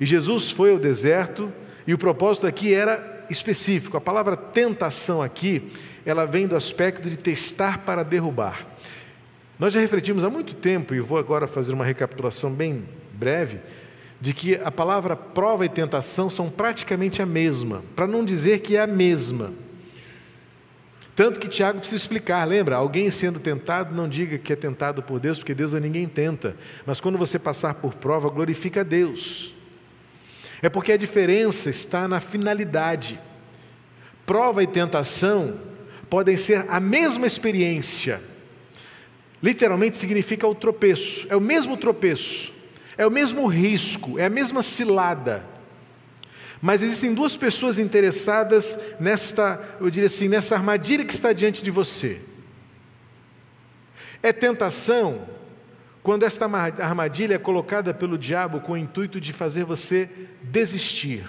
E 0.00 0.06
Jesus 0.06 0.50
foi 0.50 0.72
ao 0.72 0.78
deserto, 0.78 1.52
e 1.86 1.94
o 1.94 1.98
propósito 1.98 2.46
aqui 2.46 2.74
era 2.74 3.26
específico. 3.30 3.96
A 3.96 4.00
palavra 4.00 4.36
tentação 4.36 5.22
aqui, 5.22 5.72
ela 6.04 6.24
vem 6.24 6.46
do 6.46 6.56
aspecto 6.56 7.08
de 7.08 7.16
testar 7.16 7.78
para 7.78 8.02
derrubar. 8.02 8.66
Nós 9.58 9.72
já 9.72 9.80
refletimos 9.80 10.22
há 10.22 10.30
muito 10.30 10.54
tempo, 10.54 10.94
e 10.94 11.00
vou 11.00 11.18
agora 11.18 11.46
fazer 11.46 11.72
uma 11.72 11.84
recapitulação 11.84 12.52
bem 12.52 12.84
breve, 13.12 13.58
de 14.20 14.32
que 14.32 14.54
a 14.56 14.70
palavra 14.70 15.16
prova 15.16 15.64
e 15.64 15.68
tentação 15.68 16.30
são 16.30 16.48
praticamente 16.48 17.20
a 17.20 17.26
mesma, 17.26 17.82
para 17.96 18.06
não 18.06 18.24
dizer 18.24 18.60
que 18.60 18.76
é 18.76 18.80
a 18.80 18.86
mesma. 18.86 19.52
Tanto 21.14 21.40
que 21.40 21.48
Tiago 21.48 21.80
precisa 21.80 22.00
explicar, 22.00 22.44
lembra? 22.46 22.76
Alguém 22.76 23.10
sendo 23.10 23.40
tentado, 23.40 23.92
não 23.92 24.08
diga 24.08 24.38
que 24.38 24.52
é 24.52 24.56
tentado 24.56 25.02
por 25.02 25.18
Deus, 25.18 25.40
porque 25.40 25.52
Deus 25.52 25.74
a 25.74 25.80
ninguém 25.80 26.06
tenta. 26.06 26.54
Mas 26.86 27.00
quando 27.00 27.18
você 27.18 27.40
passar 27.40 27.74
por 27.74 27.94
prova, 27.94 28.30
glorifica 28.30 28.82
a 28.82 28.84
Deus. 28.84 29.52
É 30.62 30.68
porque 30.68 30.92
a 30.92 30.96
diferença 30.96 31.70
está 31.70 32.06
na 32.06 32.20
finalidade. 32.20 33.18
Prova 34.24 34.62
e 34.62 34.66
tentação 34.68 35.58
podem 36.08 36.36
ser 36.36 36.66
a 36.68 36.78
mesma 36.78 37.26
experiência. 37.26 38.20
Literalmente 39.42 39.96
significa 39.96 40.46
o 40.46 40.54
tropeço, 40.54 41.26
é 41.30 41.36
o 41.36 41.40
mesmo 41.40 41.76
tropeço, 41.76 42.52
é 42.96 43.06
o 43.06 43.10
mesmo 43.10 43.46
risco, 43.46 44.18
é 44.18 44.24
a 44.26 44.30
mesma 44.30 44.62
cilada. 44.62 45.46
Mas 46.60 46.82
existem 46.82 47.14
duas 47.14 47.36
pessoas 47.36 47.78
interessadas 47.78 48.76
nesta, 48.98 49.76
eu 49.80 49.88
diria 49.90 50.06
assim, 50.06 50.28
nessa 50.28 50.56
armadilha 50.56 51.04
que 51.04 51.12
está 51.12 51.32
diante 51.32 51.62
de 51.62 51.70
você. 51.70 52.20
É 54.20 54.32
tentação 54.32 55.28
quando 56.02 56.24
esta 56.24 56.46
armadilha 56.46 57.34
é 57.34 57.38
colocada 57.38 57.94
pelo 57.94 58.18
diabo 58.18 58.60
com 58.60 58.72
o 58.72 58.76
intuito 58.76 59.20
de 59.20 59.32
fazer 59.32 59.64
você 59.64 60.08
desistir, 60.42 61.28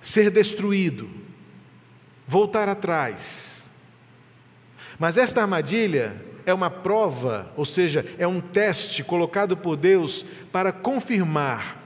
ser 0.00 0.30
destruído, 0.30 1.10
voltar 2.26 2.68
atrás. 2.68 3.59
Mas 5.00 5.16
esta 5.16 5.40
armadilha 5.40 6.14
é 6.44 6.52
uma 6.52 6.70
prova, 6.70 7.50
ou 7.56 7.64
seja, 7.64 8.04
é 8.18 8.26
um 8.26 8.38
teste 8.38 9.02
colocado 9.02 9.56
por 9.56 9.74
Deus 9.74 10.26
para 10.52 10.72
confirmar 10.72 11.78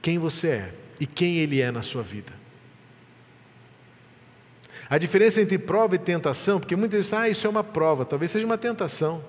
quem 0.00 0.18
você 0.18 0.48
é 0.48 0.74
e 0.98 1.06
quem 1.06 1.36
Ele 1.36 1.60
é 1.60 1.70
na 1.70 1.82
sua 1.82 2.02
vida. 2.02 2.32
A 4.88 4.96
diferença 4.96 5.42
entre 5.42 5.58
prova 5.58 5.94
e 5.94 5.98
tentação, 5.98 6.58
porque 6.58 6.74
muitas 6.74 6.96
vezes, 6.96 7.12
ah, 7.12 7.28
isso 7.28 7.46
é 7.46 7.50
uma 7.50 7.62
prova, 7.62 8.06
talvez 8.06 8.30
seja 8.30 8.46
uma 8.46 8.56
tentação. 8.56 9.22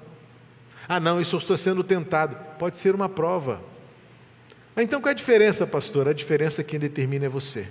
Ah, 0.88 1.00
não, 1.00 1.20
isso 1.20 1.36
eu 1.36 1.40
estou 1.40 1.58
sendo 1.58 1.84
tentado. 1.84 2.38
Pode 2.58 2.78
ser 2.78 2.96
uma 2.96 3.10
prova. 3.10 3.62
Então 4.78 5.02
qual 5.02 5.10
é 5.10 5.12
a 5.12 5.16
diferença, 5.16 5.68
pastor? 5.68 6.08
A 6.08 6.14
diferença 6.14 6.64
quem 6.64 6.80
determina 6.80 7.26
é 7.26 7.30
você. 7.30 7.68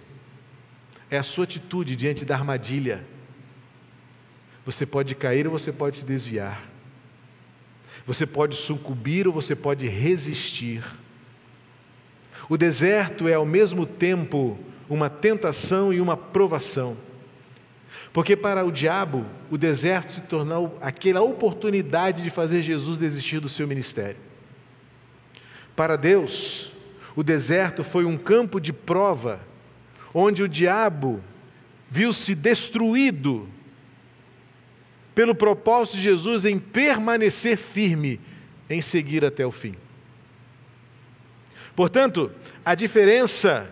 É 1.10 1.16
a 1.16 1.22
sua 1.22 1.44
atitude 1.44 1.96
diante 1.96 2.22
da 2.22 2.36
armadilha. 2.36 3.02
Você 4.64 4.84
pode 4.84 5.14
cair 5.14 5.46
ou 5.46 5.52
você 5.52 5.72
pode 5.72 5.98
se 5.98 6.04
desviar. 6.04 6.62
Você 8.06 8.26
pode 8.26 8.56
sucumbir 8.56 9.26
ou 9.26 9.32
você 9.32 9.54
pode 9.54 9.86
resistir. 9.88 10.84
O 12.48 12.56
deserto 12.56 13.28
é 13.28 13.34
ao 13.34 13.46
mesmo 13.46 13.86
tempo 13.86 14.58
uma 14.88 15.08
tentação 15.08 15.92
e 15.92 16.00
uma 16.00 16.16
provação. 16.16 16.96
Porque 18.12 18.36
para 18.36 18.64
o 18.64 18.72
diabo, 18.72 19.24
o 19.50 19.56
deserto 19.56 20.12
se 20.12 20.20
tornou 20.22 20.76
aquela 20.80 21.20
oportunidade 21.20 22.22
de 22.22 22.30
fazer 22.30 22.62
Jesus 22.62 22.98
desistir 22.98 23.38
do 23.38 23.48
seu 23.48 23.68
ministério. 23.68 24.16
Para 25.76 25.96
Deus, 25.96 26.72
o 27.14 27.22
deserto 27.22 27.84
foi 27.84 28.04
um 28.04 28.18
campo 28.18 28.60
de 28.60 28.72
prova, 28.72 29.40
onde 30.12 30.42
o 30.42 30.48
diabo 30.48 31.22
viu-se 31.88 32.34
destruído 32.34 33.48
pelo 35.14 35.34
propósito 35.34 35.96
de 35.96 36.02
Jesus 36.02 36.44
em 36.44 36.58
permanecer 36.58 37.56
firme, 37.56 38.20
em 38.68 38.80
seguir 38.80 39.24
até 39.24 39.44
o 39.44 39.50
fim. 39.50 39.74
Portanto, 41.74 42.30
a 42.64 42.74
diferença 42.74 43.70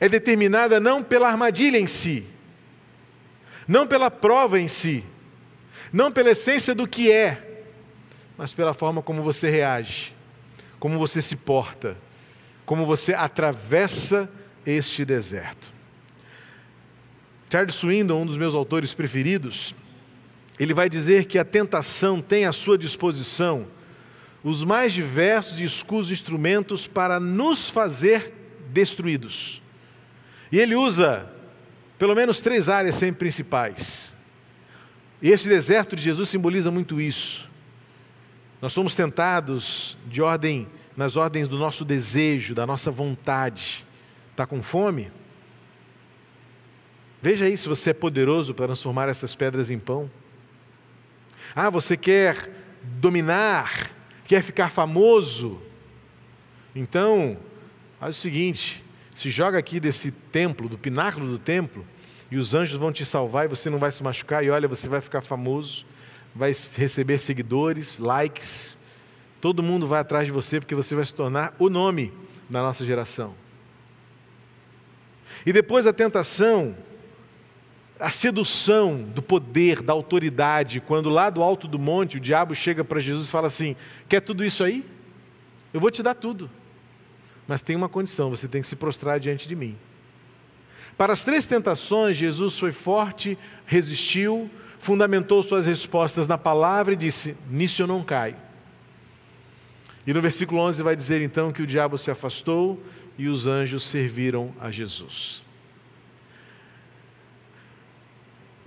é 0.00 0.08
determinada 0.08 0.80
não 0.80 1.02
pela 1.02 1.28
armadilha 1.28 1.78
em 1.78 1.86
si, 1.86 2.26
não 3.66 3.86
pela 3.86 4.10
prova 4.10 4.60
em 4.60 4.68
si, 4.68 5.04
não 5.92 6.10
pela 6.10 6.30
essência 6.30 6.74
do 6.74 6.86
que 6.86 7.10
é, 7.10 7.62
mas 8.36 8.52
pela 8.52 8.74
forma 8.74 9.00
como 9.00 9.22
você 9.22 9.48
reage, 9.48 10.12
como 10.78 10.98
você 10.98 11.22
se 11.22 11.36
porta, 11.36 11.96
como 12.66 12.84
você 12.84 13.14
atravessa 13.14 14.28
este 14.66 15.04
deserto. 15.04 15.72
Charles 17.50 17.76
Swindon, 17.76 18.22
um 18.22 18.26
dos 18.26 18.36
meus 18.36 18.54
autores 18.54 18.92
preferidos, 18.92 19.74
ele 20.58 20.74
vai 20.74 20.88
dizer 20.88 21.26
que 21.26 21.38
a 21.38 21.44
tentação 21.44 22.20
tem 22.22 22.44
à 22.44 22.52
sua 22.52 22.78
disposição 22.78 23.66
os 24.42 24.62
mais 24.62 24.92
diversos 24.92 25.58
e 25.58 25.64
escusos 25.64 26.12
instrumentos 26.12 26.86
para 26.86 27.18
nos 27.18 27.70
fazer 27.70 28.32
destruídos. 28.70 29.62
E 30.52 30.58
ele 30.58 30.74
usa 30.74 31.30
pelo 31.98 32.14
menos 32.14 32.40
três 32.40 32.68
áreas 32.68 32.94
sempre 32.96 33.20
principais. 33.20 34.12
E 35.22 35.30
este 35.30 35.48
deserto 35.48 35.96
de 35.96 36.02
Jesus 36.02 36.28
simboliza 36.28 36.70
muito 36.70 37.00
isso. 37.00 37.48
Nós 38.60 38.72
somos 38.72 38.94
tentados 38.94 39.96
de 40.06 40.20
ordem 40.20 40.68
nas 40.96 41.16
ordens 41.16 41.48
do 41.48 41.58
nosso 41.58 41.84
desejo, 41.84 42.54
da 42.54 42.66
nossa 42.66 42.90
vontade. 42.90 43.84
Está 44.30 44.46
com 44.46 44.60
fome? 44.60 45.10
Veja 47.22 47.46
aí 47.46 47.56
se 47.56 47.68
você 47.68 47.90
é 47.90 47.94
poderoso 47.94 48.52
para 48.52 48.66
transformar 48.66 49.08
essas 49.08 49.34
pedras 49.34 49.70
em 49.70 49.78
pão. 49.78 50.10
Ah, 51.54 51.70
você 51.70 51.96
quer 51.96 52.50
dominar 52.82 53.94
quer 54.24 54.42
ficar 54.42 54.70
famoso. 54.70 55.60
Então, 56.74 57.36
faz 58.00 58.16
o 58.16 58.20
seguinte: 58.20 58.84
se 59.14 59.30
joga 59.30 59.58
aqui 59.58 59.78
desse 59.78 60.10
templo, 60.10 60.68
do 60.68 60.78
pináculo 60.78 61.26
do 61.26 61.38
templo, 61.38 61.86
e 62.30 62.36
os 62.36 62.54
anjos 62.54 62.78
vão 62.78 62.92
te 62.92 63.04
salvar 63.04 63.44
e 63.44 63.48
você 63.48 63.70
não 63.70 63.78
vai 63.78 63.92
se 63.92 64.02
machucar, 64.02 64.44
e 64.44 64.50
olha, 64.50 64.66
você 64.66 64.88
vai 64.88 65.00
ficar 65.00 65.20
famoso, 65.20 65.86
vai 66.34 66.50
receber 66.50 67.18
seguidores, 67.18 67.98
likes, 67.98 68.76
todo 69.40 69.62
mundo 69.62 69.86
vai 69.86 70.00
atrás 70.00 70.26
de 70.26 70.32
você 70.32 70.58
porque 70.58 70.74
você 70.74 70.94
vai 70.94 71.04
se 71.04 71.14
tornar 71.14 71.54
o 71.58 71.68
nome 71.68 72.12
da 72.48 72.62
nossa 72.62 72.84
geração. 72.84 73.34
E 75.46 75.52
depois 75.52 75.86
a 75.86 75.92
tentação 75.92 76.74
a 78.04 78.10
sedução 78.10 79.02
do 79.02 79.22
poder, 79.22 79.80
da 79.80 79.94
autoridade, 79.94 80.78
quando 80.78 81.08
lá 81.08 81.30
do 81.30 81.42
alto 81.42 81.66
do 81.66 81.78
monte 81.78 82.18
o 82.18 82.20
diabo 82.20 82.54
chega 82.54 82.84
para 82.84 83.00
Jesus 83.00 83.28
e 83.28 83.30
fala 83.30 83.46
assim: 83.46 83.74
Quer 84.06 84.20
tudo 84.20 84.44
isso 84.44 84.62
aí? 84.62 84.84
Eu 85.72 85.80
vou 85.80 85.90
te 85.90 86.02
dar 86.02 86.12
tudo. 86.12 86.50
Mas 87.48 87.62
tem 87.62 87.74
uma 87.74 87.88
condição: 87.88 88.28
você 88.28 88.46
tem 88.46 88.60
que 88.60 88.68
se 88.68 88.76
prostrar 88.76 89.18
diante 89.18 89.48
de 89.48 89.56
mim. 89.56 89.74
Para 90.98 91.14
as 91.14 91.24
três 91.24 91.46
tentações, 91.46 92.14
Jesus 92.14 92.58
foi 92.58 92.72
forte, 92.72 93.38
resistiu, 93.64 94.50
fundamentou 94.80 95.42
suas 95.42 95.64
respostas 95.64 96.28
na 96.28 96.36
palavra 96.36 96.92
e 96.92 96.96
disse: 96.96 97.34
Nisso 97.48 97.80
eu 97.80 97.86
não 97.86 98.04
caio. 98.04 98.36
E 100.06 100.12
no 100.12 100.20
versículo 100.20 100.60
11 100.60 100.82
vai 100.82 100.94
dizer 100.94 101.22
então 101.22 101.50
que 101.50 101.62
o 101.62 101.66
diabo 101.66 101.96
se 101.96 102.10
afastou 102.10 102.78
e 103.16 103.28
os 103.28 103.46
anjos 103.46 103.84
serviram 103.84 104.54
a 104.60 104.70
Jesus. 104.70 105.43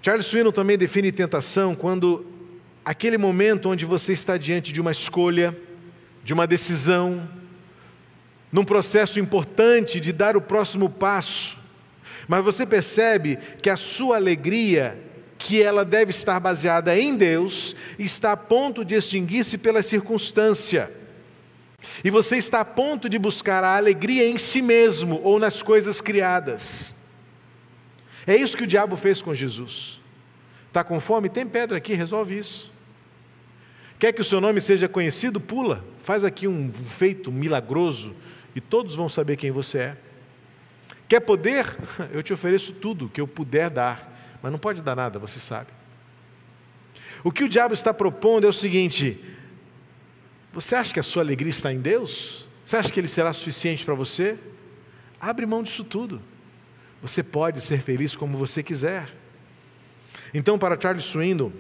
Charles 0.02 0.28
Swinton 0.28 0.52
também 0.52 0.78
define 0.78 1.12
tentação 1.12 1.76
quando 1.76 2.26
aquele 2.86 3.18
momento 3.18 3.70
onde 3.70 3.86
você 3.86 4.14
está 4.14 4.38
diante 4.38 4.72
de 4.72 4.80
uma 4.80 4.92
escolha, 4.92 5.58
de 6.24 6.34
uma 6.34 6.48
decisão, 6.48 7.28
num 8.52 8.64
processo 8.64 9.20
importante 9.20 10.00
de 10.00 10.14
dar 10.14 10.38
o 10.38 10.42
próximo 10.42 10.90
passo, 10.90 11.58
mas 12.28 12.44
você 12.44 12.66
percebe 12.66 13.38
que 13.62 13.70
a 13.70 13.78
sua 13.78 14.16
alegria, 14.16 15.00
que 15.38 15.62
ela 15.62 15.86
deve 15.86 16.12
estar 16.12 16.40
baseada 16.40 16.98
em 16.98 17.16
Deus, 17.16 17.76
está 18.00 18.32
a 18.32 18.38
ponto 18.38 18.84
de 18.84 18.96
extinguir-se 18.96 19.58
pela 19.58 19.84
circunstância. 19.84 20.92
E 22.04 22.10
você 22.10 22.38
está 22.38 22.62
a 22.62 22.66
ponto 22.66 23.08
de 23.08 23.18
buscar 23.18 23.64
a 23.64 23.78
alegria 23.78 24.28
em 24.28 24.38
si 24.38 24.62
mesmo 24.62 25.22
ou 25.24 25.40
nas 25.40 25.62
coisas 25.62 26.02
criadas. 26.02 26.97
É 28.28 28.36
isso 28.36 28.58
que 28.58 28.66
o 28.66 28.68
diabo 28.68 28.98
fez 28.98 29.22
com 29.22 29.34
Jesus. 29.34 30.00
Está 30.68 30.84
com 30.84 31.00
fome? 31.00 31.30
Tem 31.30 31.48
pedra 31.48 31.78
aqui, 31.78 31.94
resolve 31.94 32.38
isso. 32.38 32.70
Quer 33.98 34.12
que 34.12 34.22
o 34.22 34.26
seu 34.26 34.42
nome 34.42 34.60
seja 34.60 34.88
conhecido? 34.88 35.40
Pula, 35.40 35.84
faz 36.04 36.26
aqui 36.26 36.48
um 36.48 36.72
feito 36.72 37.32
milagroso 37.32 38.14
e 38.54 38.60
todos 38.62 38.94
vão 38.94 39.08
saber 39.08 39.38
quem 39.38 39.50
você 39.50 39.78
é. 39.80 39.98
Quer 41.08 41.22
poder? 41.22 41.66
Eu 42.12 42.22
te 42.22 42.34
ofereço 42.34 42.74
tudo 42.74 43.10
que 43.10 43.22
eu 43.22 43.28
puder 43.28 43.70
dar, 43.70 44.38
mas 44.44 44.52
não 44.52 44.60
pode 44.60 44.82
dar 44.82 44.96
nada, 44.96 45.18
você 45.18 45.40
sabe. 45.40 45.70
O 47.24 47.32
que 47.32 47.46
o 47.46 47.50
diabo 47.50 47.74
está 47.74 47.94
propondo 47.94 48.46
é 48.46 48.50
o 48.50 48.54
seguinte: 48.54 49.24
você 50.52 50.76
acha 50.76 50.94
que 50.94 51.00
a 51.00 51.04
sua 51.04 51.24
alegria 51.24 51.50
está 51.50 51.72
em 51.72 51.80
Deus? 51.80 52.46
Você 52.66 52.76
acha 52.76 52.92
que 52.92 53.00
ele 53.00 53.08
será 53.08 53.32
suficiente 53.32 53.86
para 53.86 53.94
você? 53.94 54.38
Abre 55.20 55.46
mão 55.46 55.64
disso 55.64 55.84
tudo. 55.84 56.22
Você 57.02 57.22
pode 57.22 57.62
ser 57.62 57.82
feliz 57.82 58.16
como 58.16 58.38
você 58.38 58.64
quiser. 58.64 59.10
Então, 60.34 60.58
para 60.58 60.80
Charles 60.80 61.06
Swindon, 61.06 61.52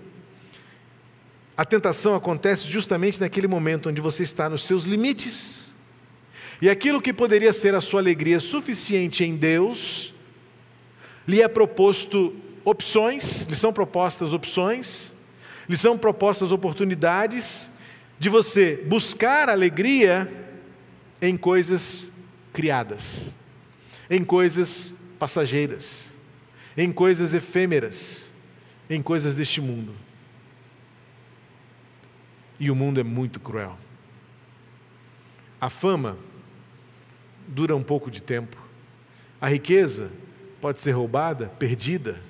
a 1.56 1.65
tentação 1.65 2.13
acontece 2.13 2.67
justamente 2.70 3.20
naquele 3.20 3.48
momento 3.48 3.89
onde 3.89 4.01
você 4.01 4.24
está 4.24 4.50
nos 4.50 4.65
seus 4.65 4.84
limites 4.84 5.67
e 6.62 6.70
aquilo 6.70 7.01
que 7.01 7.13
poderia 7.13 7.53
ser 7.53 7.75
a 7.75 7.82
sua 7.82 8.00
alegria 8.00 8.39
suficiente 8.39 9.24
em 9.24 9.36
Deus 9.36 10.13
lhe 11.27 11.41
é 11.41 11.48
proposto 11.48 12.36
opções, 12.63 13.44
lhe 13.44 13.56
são 13.56 13.72
propostas 13.72 14.34
opções, 14.34 15.12
lhe 15.70 15.77
são 15.77 15.98
propostas 15.98 16.51
oportunidades 16.51 17.72
de 18.17 18.29
você 18.29 18.84
buscar 18.88 19.50
alegria 19.50 20.32
em 21.22 21.38
coisas 21.38 22.12
criadas, 22.53 23.34
em 24.10 24.24
coisas 24.24 24.94
passageiras, 25.17 26.15
em 26.75 26.91
coisas 26.91 27.33
efêmeras, 27.33 28.31
em 28.89 29.01
coisas 29.01 29.36
deste 29.36 29.59
mundo. 29.59 29.93
E 32.59 32.71
o 32.71 32.75
mundo 32.75 33.00
é 33.00 33.03
muito 33.03 33.39
cruel. 33.39 33.77
A 35.59 35.69
fama 35.69 36.17
dura 37.47 37.75
um 37.75 37.83
pouco 37.83 38.12
de 38.12 38.21
tempo. 38.21 38.57
A 39.39 39.47
riqueza 39.47 40.12
pode 40.59 40.81
ser 40.81 40.91
roubada, 40.91 41.47
perdida, 41.47 42.21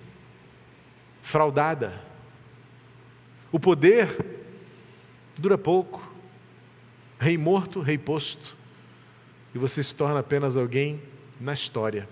fraudada. 1.21 2.01
O 3.51 3.59
poder 3.59 4.25
dura 5.37 5.57
pouco. 5.57 6.05
Rei 7.19 7.37
morto, 7.37 7.81
rei 7.81 7.97
posto. 7.97 8.55
E 9.55 9.57
você 9.57 9.81
se 9.81 9.95
torna 9.95 10.19
apenas 10.19 10.55
alguém 10.55 11.01
na 11.39 11.53
história. 11.53 12.07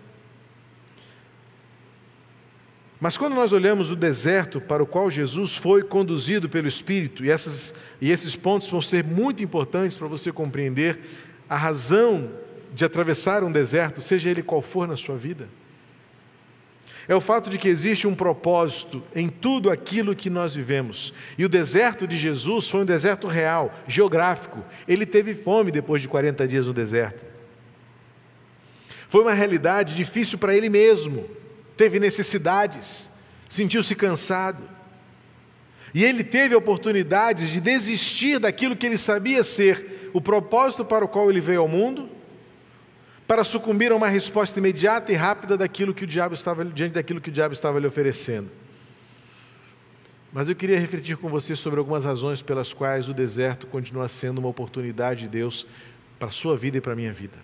Mas 3.06 3.18
quando 3.18 3.36
nós 3.36 3.54
olhamos 3.54 3.92
o 3.92 3.96
deserto 3.96 4.60
para 4.60 4.82
o 4.82 4.88
qual 4.88 5.12
Jesus 5.12 5.56
foi 5.56 5.84
conduzido 5.84 6.50
pelo 6.50 6.68
Espírito, 6.68 7.24
e, 7.24 7.30
essas, 7.30 7.72
e 8.02 8.10
esses 8.10 8.36
pontos 8.36 8.68
vão 8.68 8.82
ser 8.82 9.04
muito 9.04 9.44
importantes 9.44 9.96
para 9.96 10.08
você 10.08 10.32
compreender 10.32 11.00
a 11.48 11.56
razão 11.56 12.32
de 12.74 12.84
atravessar 12.84 13.44
um 13.44 13.52
deserto, 13.52 14.02
seja 14.02 14.32
ele 14.32 14.42
qual 14.42 14.60
for 14.60 14.88
na 14.88 14.98
sua 14.98 15.16
vida, 15.16 15.48
é 17.08 17.14
o 17.14 17.22
fato 17.22 17.48
de 17.48 17.60
que 17.60 17.68
existe 17.68 18.08
um 18.08 18.16
propósito 18.16 19.04
em 19.16 19.30
tudo 19.30 19.70
aquilo 19.70 20.16
que 20.16 20.28
nós 20.28 20.56
vivemos. 20.56 21.14
E 21.38 21.46
o 21.46 21.50
deserto 21.50 22.08
de 22.08 22.18
Jesus 22.18 22.68
foi 22.68 22.82
um 22.82 22.86
deserto 22.86 23.28
real, 23.28 23.72
geográfico. 23.88 24.66
Ele 24.88 25.06
teve 25.06 25.36
fome 25.36 25.70
depois 25.70 26.02
de 26.02 26.08
40 26.08 26.48
dias 26.48 26.66
no 26.66 26.74
deserto. 26.74 27.24
Foi 29.10 29.22
uma 29.22 29.34
realidade 29.34 29.94
difícil 29.94 30.40
para 30.40 30.56
ele 30.56 30.70
mesmo 30.70 31.45
teve 31.76 32.00
necessidades, 32.00 33.10
sentiu-se 33.48 33.96
cansado. 33.96 34.64
E 35.94 36.04
ele 36.04 36.24
teve 36.24 36.56
oportunidades 36.56 37.50
de 37.50 37.62
desistir 37.62 38.40
daquilo 38.40 38.76
que 38.76 38.86
ele 38.86 38.98
sabia 38.98 39.44
ser 39.44 40.10
o 40.14 40.20
propósito 40.20 40.84
para 40.84 41.06
o 41.06 41.08
qual 41.08 41.30
ele 41.30 41.40
veio 41.40 41.62
ao 41.62 41.68
mundo, 41.68 42.10
para 43.28 43.44
sucumbir 43.44 43.92
a 43.92 43.96
uma 43.96 44.08
resposta 44.08 44.60
imediata 44.60 45.12
e 45.12 45.16
rápida 45.16 45.58
daquilo 45.58 45.94
que 45.94 46.04
o 46.04 46.08
diabo 46.08 46.36
estava 46.36 46.64
diante 46.66 46.94
daquilo 46.94 47.22
que 47.22 47.30
o 47.30 47.32
diabo 47.32 47.54
estava 47.54 47.80
lhe 47.80 47.88
oferecendo. 47.88 48.50
Mas 50.32 50.50
eu 50.50 50.56
queria 50.56 50.78
refletir 50.78 51.16
com 51.16 51.30
você 51.30 51.56
sobre 51.56 51.80
algumas 51.80 52.04
razões 52.04 52.42
pelas 52.42 52.74
quais 52.74 53.08
o 53.08 53.14
deserto 53.14 53.66
continua 53.66 54.10
sendo 54.10 54.40
uma 54.40 54.50
oportunidade 54.50 55.22
de 55.22 55.28
Deus 55.30 55.66
para 56.20 56.28
a 56.28 56.32
sua 56.32 56.58
vida 56.58 56.78
e 56.78 56.82
para 56.82 56.92
a 56.92 56.96
minha 56.96 57.14
vida. 57.14 57.38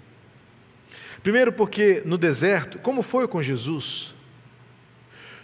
Primeiro, 1.23 1.53
porque 1.53 2.01
no 2.05 2.17
deserto, 2.17 2.79
como 2.79 3.01
foi 3.01 3.27
com 3.29 3.41
Jesus, 3.41 4.13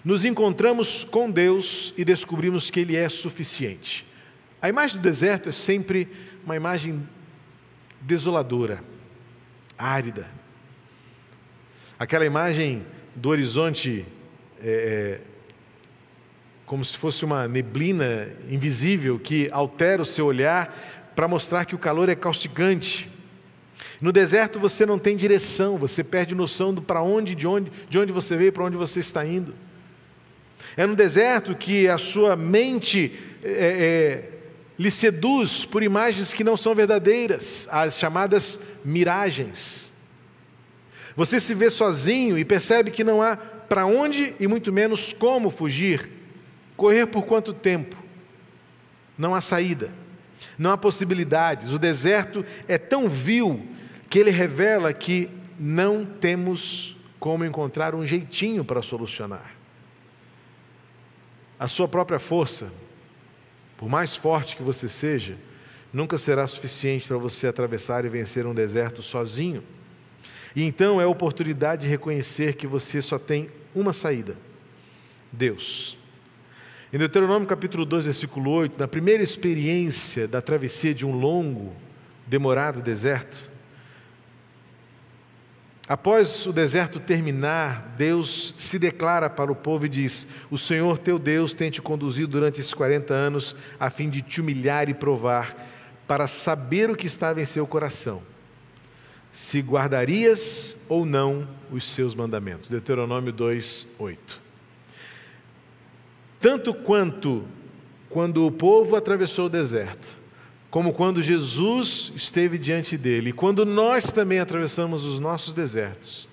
nos 0.08 0.24
encontramos 0.24 1.04
com 1.04 1.30
Deus 1.30 1.94
e 1.98 2.06
descobrimos 2.06 2.70
que 2.70 2.80
Ele 2.80 2.96
é 2.96 3.10
suficiente. 3.10 4.08
A 4.62 4.70
imagem 4.70 4.96
do 4.96 5.04
deserto 5.04 5.50
é 5.50 5.52
sempre 5.52 6.08
uma 6.46 6.56
imagem 6.56 7.06
desoladora, 8.00 8.82
árida. 9.78 10.26
Aquela 12.00 12.26
imagem 12.26 12.86
do 13.14 13.28
horizonte 13.28 14.06
é, 14.64 14.70
é, 14.70 15.22
como 16.66 16.86
se 16.86 16.96
fosse 16.96 17.26
uma 17.26 17.46
neblina 17.46 18.30
invisível 18.50 19.20
que 19.20 19.50
altera 19.52 20.02
o 20.02 20.06
seu 20.06 20.26
olhar 20.26 21.12
para 21.18 21.28
mostrar 21.28 21.66
que 21.66 21.76
o 21.76 21.78
calor 21.78 22.08
é 22.08 22.16
causticante. 22.16 23.12
No 24.00 24.14
deserto 24.14 24.58
você 24.58 24.86
não 24.86 24.98
tem 24.98 25.18
direção, 25.18 25.76
você 25.76 26.02
perde 26.02 26.34
noção 26.34 26.74
do 26.74 26.82
para 26.82 27.02
onde, 27.02 27.36
de 27.36 27.46
onde, 27.46 27.70
de 27.90 28.00
onde 28.00 28.14
você 28.14 28.38
veio, 28.38 28.54
para 28.54 28.64
onde 28.64 28.78
você 28.78 29.02
está 29.02 29.26
indo. 29.26 29.67
É 30.76 30.86
no 30.86 30.96
deserto 30.96 31.56
que 31.56 31.88
a 31.88 31.98
sua 31.98 32.36
mente 32.36 33.20
é, 33.44 33.50
é, 33.50 34.30
lhe 34.78 34.92
seduz 34.92 35.66
por 35.66 35.82
imagens 35.82 36.34
que 36.34 36.44
não 36.44 36.56
são 36.56 36.76
verdadeiras, 36.76 37.68
as 37.72 37.98
chamadas 37.98 38.60
miragens. 38.84 39.92
Você 41.16 41.40
se 41.40 41.54
vê 41.54 41.70
sozinho 41.70 42.38
e 42.38 42.46
percebe 42.46 42.92
que 42.92 43.04
não 43.04 43.22
há 43.22 43.36
para 43.36 43.86
onde 43.86 44.36
e 44.40 44.48
muito 44.48 44.72
menos 44.72 45.14
como 45.14 45.50
fugir, 45.50 46.08
correr 46.76 47.08
por 47.08 47.26
quanto 47.26 47.54
tempo. 47.54 47.98
Não 49.18 49.34
há 49.34 49.42
saída, 49.42 49.90
não 50.60 50.72
há 50.72 50.78
possibilidades. 50.78 51.72
O 51.72 51.80
deserto 51.80 52.46
é 52.68 52.78
tão 52.78 53.10
vil 53.10 53.66
que 54.10 54.20
ele 54.20 54.30
revela 54.30 54.94
que 54.94 55.28
não 55.60 56.06
temos 56.06 56.96
como 57.20 57.44
encontrar 57.44 57.96
um 57.96 58.06
jeitinho 58.06 58.64
para 58.64 58.84
solucionar 58.84 59.57
a 61.60 61.68
sua 61.68 61.88
própria 61.88 62.20
força, 62.20 62.72
por 63.78 63.90
mais 63.90 64.16
forte 64.16 64.56
que 64.56 64.64
você 64.64 64.88
seja, 64.88 65.38
nunca 65.92 66.18
será 66.18 66.46
suficiente 66.48 67.08
para 67.08 67.18
você 67.18 67.48
atravessar 67.48 68.06
e 68.06 68.10
vencer 68.10 68.46
um 68.46 68.54
deserto 68.54 69.02
sozinho. 69.02 69.64
E 70.56 70.64
então 70.64 71.00
é 71.00 71.04
a 71.04 71.08
oportunidade 71.08 71.84
de 71.84 71.88
reconhecer 71.88 72.56
que 72.56 72.68
você 72.68 73.02
só 73.02 73.18
tem 73.20 73.50
uma 73.74 73.94
saída: 73.94 74.36
Deus. 75.32 75.98
Em 76.92 76.98
Deuteronômio 76.98 77.48
capítulo 77.48 77.86
2, 77.86 78.06
versículo 78.06 78.50
8, 78.52 78.80
na 78.80 78.88
primeira 78.88 79.22
experiência 79.22 80.28
da 80.28 80.42
travessia 80.42 80.94
de 80.94 81.06
um 81.06 81.12
longo, 81.12 81.76
demorado 82.26 82.82
deserto, 82.82 83.47
Após 85.88 86.46
o 86.46 86.52
deserto 86.52 87.00
terminar, 87.00 87.94
Deus 87.98 88.54
se 88.58 88.78
declara 88.78 89.30
para 89.30 89.50
o 89.50 89.56
povo 89.56 89.86
e 89.86 89.90
diz: 89.90 90.28
O 90.52 90.58
Senhor 90.58 90.98
teu 90.98 91.18
Deus 91.18 91.54
tem 91.54 91.72
te 91.72 91.82
conduzido 91.82 92.28
durante 92.28 92.60
esses 92.60 92.74
40 92.74 93.14
anos 93.14 93.56
a 93.80 93.90
fim 93.90 94.10
de 94.10 94.22
te 94.22 94.42
humilhar 94.42 94.90
e 94.90 94.94
provar, 94.94 95.56
para 96.06 96.28
saber 96.28 96.90
o 96.90 96.96
que 96.96 97.08
estava 97.08 97.42
em 97.42 97.46
seu 97.46 97.66
coração, 97.66 98.22
se 99.32 99.62
guardarias 99.62 100.78
ou 100.90 101.06
não 101.06 101.48
os 101.72 101.90
seus 101.90 102.14
mandamentos. 102.14 102.70
Deuteronômio 102.70 103.32
2, 103.32 103.88
8. 103.98 104.42
Tanto 106.42 106.74
quanto 106.74 107.46
quando 108.10 108.46
o 108.46 108.52
povo 108.52 108.96
atravessou 108.98 109.46
o 109.46 109.50
deserto, 109.50 110.08
como 110.70 110.94
quando 110.94 111.22
Jesus 111.22 112.12
esteve 112.16 112.58
diante 112.58 112.98
dele, 112.98 113.30
e 113.30 113.34
quando 113.34 113.66
nós 113.66 114.12
também 114.12 114.40
atravessamos 114.40 115.06
os 115.06 115.20
nossos 115.20 115.54
desertos, 115.54 116.28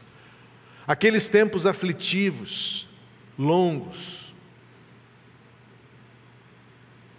aqueles 0.86 1.28
tempos 1.28 1.66
aflitivos, 1.66 2.88
longos, 3.38 4.34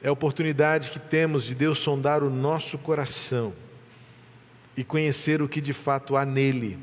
é 0.04 0.08
a 0.08 0.12
oportunidade 0.12 0.92
que 0.92 1.00
temos 1.00 1.46
de 1.46 1.56
Deus 1.56 1.80
sondar 1.80 2.22
o 2.22 2.30
nosso 2.30 2.78
coração 2.78 3.54
e 4.78 4.84
conhecer 4.84 5.42
o 5.42 5.50
que 5.50 5.60
de 5.60 5.74
fato 5.74 6.16
há 6.16 6.26
nele. 6.26 6.78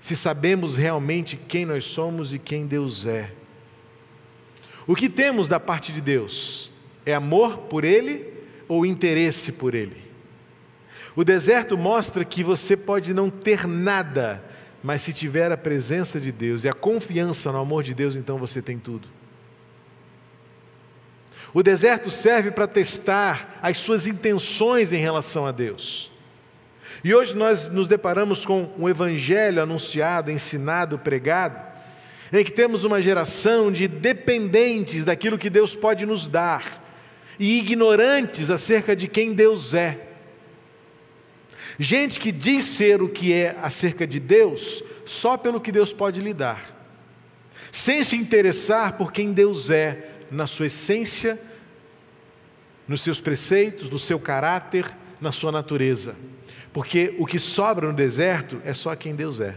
Se 0.00 0.16
sabemos 0.16 0.76
realmente 0.76 1.36
quem 1.36 1.66
nós 1.66 1.84
somos 1.84 2.32
e 2.32 2.38
quem 2.38 2.66
Deus 2.66 3.04
é. 3.04 3.32
O 4.86 4.96
que 4.96 5.08
temos 5.08 5.48
da 5.48 5.60
parte 5.60 5.92
de 5.92 6.00
Deus 6.00 6.72
é 7.04 7.12
amor 7.12 7.58
por 7.58 7.84
Ele 7.84 8.31
ou 8.68 8.86
interesse 8.86 9.52
por 9.52 9.74
Ele. 9.74 9.96
O 11.14 11.24
deserto 11.24 11.76
mostra 11.76 12.24
que 12.24 12.42
você 12.42 12.76
pode 12.76 13.12
não 13.12 13.28
ter 13.28 13.66
nada, 13.66 14.42
mas 14.82 15.02
se 15.02 15.12
tiver 15.12 15.52
a 15.52 15.56
presença 15.56 16.18
de 16.18 16.32
Deus 16.32 16.64
e 16.64 16.68
a 16.68 16.72
confiança 16.72 17.52
no 17.52 17.58
amor 17.58 17.82
de 17.82 17.92
Deus, 17.92 18.16
então 18.16 18.38
você 18.38 18.62
tem 18.62 18.78
tudo. 18.78 19.08
O 21.54 21.62
deserto 21.62 22.10
serve 22.10 22.50
para 22.50 22.66
testar 22.66 23.58
as 23.60 23.78
suas 23.78 24.06
intenções 24.06 24.90
em 24.90 24.96
relação 24.96 25.46
a 25.46 25.52
Deus. 25.52 26.10
E 27.04 27.14
hoje 27.14 27.36
nós 27.36 27.68
nos 27.68 27.86
deparamos 27.86 28.46
com 28.46 28.70
um 28.78 28.88
evangelho 28.88 29.62
anunciado, 29.62 30.30
ensinado, 30.30 30.98
pregado, 30.98 31.60
em 32.32 32.42
que 32.42 32.52
temos 32.52 32.84
uma 32.84 33.02
geração 33.02 33.70
de 33.70 33.86
dependentes 33.86 35.04
daquilo 35.04 35.36
que 35.36 35.50
Deus 35.50 35.76
pode 35.76 36.06
nos 36.06 36.26
dar 36.26 36.81
e 37.42 37.58
ignorantes 37.58 38.50
acerca 38.50 38.94
de 38.94 39.08
quem 39.08 39.34
Deus 39.34 39.74
é. 39.74 39.98
Gente 41.76 42.20
que 42.20 42.30
diz 42.30 42.64
ser 42.64 43.02
o 43.02 43.08
que 43.08 43.32
é 43.32 43.56
acerca 43.60 44.06
de 44.06 44.20
Deus 44.20 44.80
só 45.04 45.36
pelo 45.36 45.60
que 45.60 45.72
Deus 45.72 45.92
pode 45.92 46.20
lhe 46.20 46.32
dar, 46.32 46.86
sem 47.72 48.04
se 48.04 48.14
interessar 48.14 48.96
por 48.96 49.12
quem 49.12 49.32
Deus 49.32 49.70
é 49.70 50.12
na 50.30 50.46
sua 50.46 50.66
essência, 50.66 51.42
nos 52.86 53.02
seus 53.02 53.20
preceitos, 53.20 53.90
no 53.90 53.98
seu 53.98 54.20
caráter, 54.20 54.96
na 55.20 55.32
sua 55.32 55.50
natureza. 55.50 56.14
Porque 56.72 57.16
o 57.18 57.26
que 57.26 57.40
sobra 57.40 57.88
no 57.88 57.92
deserto 57.92 58.62
é 58.64 58.72
só 58.72 58.94
quem 58.94 59.16
Deus 59.16 59.40
é. 59.40 59.56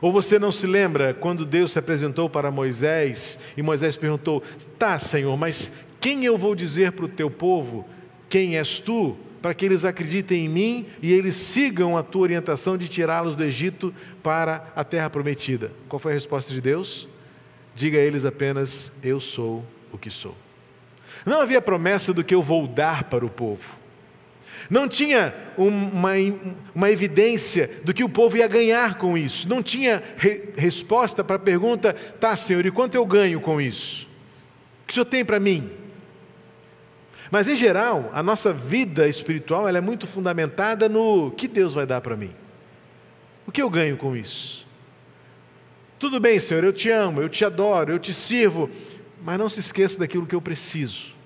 Ou 0.00 0.12
você 0.12 0.38
não 0.38 0.52
se 0.52 0.66
lembra 0.66 1.12
quando 1.12 1.44
Deus 1.44 1.72
se 1.72 1.78
apresentou 1.78 2.30
para 2.30 2.50
Moisés 2.50 3.38
e 3.56 3.62
Moisés 3.62 3.96
perguntou: 3.96 4.42
Tá, 4.78 4.98
Senhor, 4.98 5.36
mas 5.36 5.70
quem 6.00 6.24
eu 6.24 6.38
vou 6.38 6.54
dizer 6.54 6.92
para 6.92 7.04
o 7.04 7.08
teu 7.08 7.30
povo? 7.30 7.86
Quem 8.28 8.56
és 8.56 8.78
tu? 8.78 9.16
Para 9.40 9.54
que 9.54 9.64
eles 9.64 9.84
acreditem 9.84 10.46
em 10.46 10.48
mim 10.48 10.86
e 11.00 11.12
eles 11.12 11.36
sigam 11.36 11.96
a 11.96 12.02
tua 12.02 12.22
orientação 12.22 12.76
de 12.76 12.88
tirá-los 12.88 13.36
do 13.36 13.44
Egito 13.44 13.94
para 14.22 14.72
a 14.74 14.82
terra 14.82 15.08
prometida. 15.08 15.72
Qual 15.88 16.00
foi 16.00 16.12
a 16.12 16.14
resposta 16.14 16.52
de 16.52 16.60
Deus? 16.60 17.08
Diga 17.74 17.98
a 17.98 18.00
eles 18.00 18.24
apenas: 18.24 18.92
Eu 19.02 19.20
sou 19.20 19.64
o 19.92 19.98
que 19.98 20.10
sou. 20.10 20.34
Não 21.24 21.40
havia 21.40 21.60
promessa 21.60 22.12
do 22.12 22.22
que 22.24 22.34
eu 22.34 22.42
vou 22.42 22.66
dar 22.66 23.04
para 23.04 23.24
o 23.24 23.30
povo. 23.30 23.77
Não 24.70 24.88
tinha 24.88 25.34
uma, 25.56 26.12
uma 26.74 26.90
evidência 26.90 27.70
do 27.84 27.94
que 27.94 28.04
o 28.04 28.08
povo 28.08 28.36
ia 28.36 28.48
ganhar 28.48 28.98
com 28.98 29.16
isso. 29.16 29.48
Não 29.48 29.62
tinha 29.62 30.02
re, 30.16 30.50
resposta 30.56 31.22
para 31.22 31.36
a 31.36 31.40
pergunta: 31.40 31.92
tá, 31.92 32.36
Senhor, 32.36 32.64
e 32.64 32.70
quanto 32.70 32.94
eu 32.94 33.04
ganho 33.06 33.40
com 33.40 33.60
isso? 33.60 34.06
O 34.82 34.86
que 34.86 34.92
o 34.92 34.94
Senhor 34.94 35.06
tem 35.06 35.24
para 35.24 35.40
mim? 35.40 35.70
Mas, 37.30 37.46
em 37.46 37.54
geral, 37.54 38.10
a 38.14 38.22
nossa 38.22 38.52
vida 38.52 39.06
espiritual 39.06 39.68
ela 39.68 39.78
é 39.78 39.82
muito 39.82 40.06
fundamentada 40.06 40.88
no 40.88 41.30
que 41.32 41.46
Deus 41.46 41.74
vai 41.74 41.86
dar 41.86 42.00
para 42.00 42.16
mim. 42.16 42.34
O 43.46 43.52
que 43.52 43.60
eu 43.60 43.68
ganho 43.68 43.96
com 43.96 44.16
isso? 44.16 44.66
Tudo 45.98 46.20
bem, 46.20 46.38
Senhor, 46.38 46.62
eu 46.64 46.72
te 46.72 46.90
amo, 46.90 47.20
eu 47.20 47.28
te 47.28 47.44
adoro, 47.44 47.92
eu 47.92 47.98
te 47.98 48.14
sirvo, 48.14 48.70
mas 49.22 49.38
não 49.38 49.48
se 49.48 49.60
esqueça 49.60 49.98
daquilo 49.98 50.26
que 50.26 50.34
eu 50.34 50.40
preciso. 50.40 51.17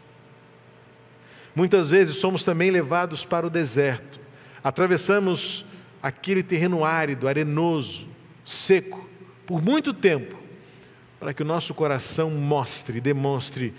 Muitas 1.55 1.91
vezes 1.91 2.17
somos 2.17 2.45
também 2.45 2.71
levados 2.71 3.25
para 3.25 3.47
o 3.47 3.51
deserto, 3.51 4.19
atravessamos 4.65 5.65
aquele 6.03 6.43
terreno 6.43 6.85
árido, 6.85 7.29
arenoso, 7.29 8.09
seco, 8.45 9.09
por 9.47 9.63
muito 9.63 9.93
tempo, 9.93 10.37
para 11.21 11.35
que 11.35 11.43
o 11.43 11.47
nosso 11.47 11.75
coração 11.75 12.31
mostre, 12.31 13.01
demonstre 13.01 13.75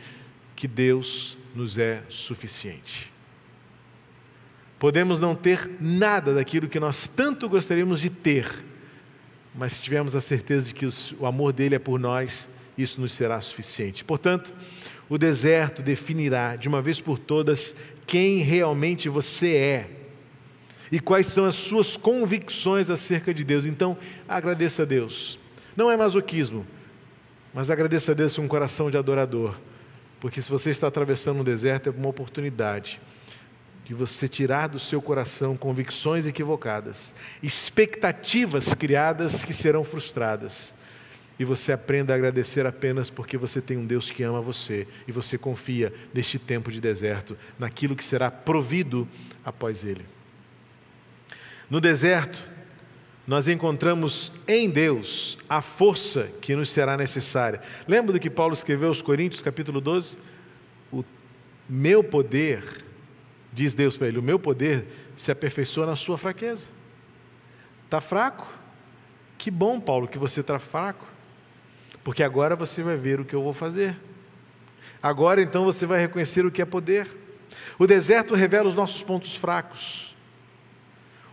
que 0.55 0.67
Deus 0.67 1.37
nos 1.53 1.77
é 1.77 2.03
suficiente. 2.07 3.11
Podemos 4.79 5.19
não 5.19 5.35
ter 5.35 5.77
nada 5.79 6.33
daquilo 6.33 6.67
que 6.67 6.79
nós 6.79 7.07
tanto 7.07 7.49
gostaríamos 7.49 8.01
de 8.01 8.09
ter, 8.09 8.63
mas 9.55 9.73
se 9.73 9.81
tivermos 9.81 10.15
a 10.15 10.21
certeza 10.21 10.67
de 10.67 10.73
que 10.73 10.87
o 11.17 11.25
amor 11.25 11.53
dele 11.53 11.75
é 11.75 11.79
por 11.79 11.99
nós, 11.99 12.49
isso 12.77 12.99
nos 12.99 13.13
será 13.13 13.39
suficiente. 13.41 14.03
Portanto, 14.03 14.53
o 15.09 15.17
deserto 15.17 15.81
definirá 15.81 16.55
de 16.55 16.67
uma 16.67 16.81
vez 16.81 16.99
por 16.99 17.19
todas 17.19 17.75
quem 18.07 18.39
realmente 18.39 19.09
você 19.09 19.55
é 19.55 19.89
e 20.91 20.99
quais 20.99 21.27
são 21.27 21.45
as 21.45 21.55
suas 21.55 21.97
convicções 21.97 22.89
acerca 22.89 23.33
de 23.33 23.43
Deus. 23.43 23.65
Então, 23.65 23.97
agradeça 24.27 24.83
a 24.83 24.85
Deus. 24.85 25.39
Não 25.75 25.89
é 25.89 25.97
masoquismo, 25.97 26.65
mas 27.53 27.69
agradeça 27.69 28.11
a 28.11 28.15
Deus 28.15 28.35
com 28.35 28.43
um 28.43 28.47
coração 28.47 28.91
de 28.91 28.97
adorador, 28.97 29.55
porque 30.19 30.41
se 30.41 30.49
você 30.49 30.69
está 30.69 30.87
atravessando 30.87 31.39
um 31.39 31.43
deserto, 31.43 31.89
é 31.89 31.91
uma 31.91 32.09
oportunidade 32.09 33.01
de 33.85 33.93
você 33.93 34.27
tirar 34.27 34.67
do 34.67 34.79
seu 34.79 35.01
coração 35.01 35.57
convicções 35.57 36.25
equivocadas, 36.25 37.13
expectativas 37.41 38.73
criadas 38.73 39.43
que 39.43 39.53
serão 39.53 39.83
frustradas 39.83 40.73
e 41.37 41.43
você 41.43 41.71
aprenda 41.71 42.13
a 42.13 42.15
agradecer 42.15 42.65
apenas 42.65 43.09
porque 43.09 43.37
você 43.37 43.59
tem 43.59 43.77
um 43.77 43.85
Deus 43.85 44.11
que 44.11 44.23
ama 44.23 44.39
você 44.39 44.87
e 45.07 45.11
você 45.11 45.37
confia 45.37 45.93
neste 46.13 46.37
tempo 46.37 46.71
de 46.71 46.79
deserto, 46.79 47.37
naquilo 47.57 47.95
que 47.95 48.03
será 48.03 48.29
provido 48.29 49.07
após 49.43 49.83
ele. 49.83 50.05
No 51.69 51.81
deserto, 51.81 52.37
nós 53.25 53.47
encontramos 53.47 54.31
em 54.47 54.69
Deus 54.69 55.37
a 55.49 55.61
força 55.61 56.29
que 56.39 56.55
nos 56.55 56.69
será 56.69 56.95
necessária. 56.95 57.61
Lembra 57.87 58.13
do 58.13 58.19
que 58.19 58.29
Paulo 58.29 58.53
escreveu 58.53 58.89
aos 58.89 59.01
Coríntios, 59.01 59.41
capítulo 59.41 59.81
12? 59.81 60.17
O 60.91 61.03
meu 61.67 62.03
poder, 62.03 62.83
diz 63.51 63.73
Deus 63.73 63.97
para 63.97 64.07
ele, 64.07 64.19
o 64.19 64.23
meu 64.23 64.37
poder 64.37 64.85
se 65.15 65.31
aperfeiçoa 65.31 65.87
na 65.87 65.95
sua 65.95 66.17
fraqueza. 66.17 66.67
Está 67.85 67.99
fraco? 67.99 68.47
Que 69.37 69.49
bom, 69.49 69.79
Paulo, 69.79 70.07
que 70.07 70.19
você 70.19 70.41
está 70.41 70.59
fraco 70.59 71.12
porque 72.03 72.23
agora 72.23 72.55
você 72.55 72.83
vai 72.83 72.97
ver 72.97 73.19
o 73.19 73.25
que 73.25 73.33
eu 73.33 73.41
vou 73.41 73.53
fazer. 73.53 73.95
Agora 75.01 75.41
então 75.41 75.63
você 75.63 75.85
vai 75.85 75.99
reconhecer 75.99 76.45
o 76.45 76.51
que 76.51 76.61
é 76.61 76.65
poder. 76.65 77.07
O 77.77 77.87
deserto 77.87 78.35
revela 78.35 78.69
os 78.69 78.75
nossos 78.75 79.01
pontos 79.01 79.35
fracos. 79.35 80.15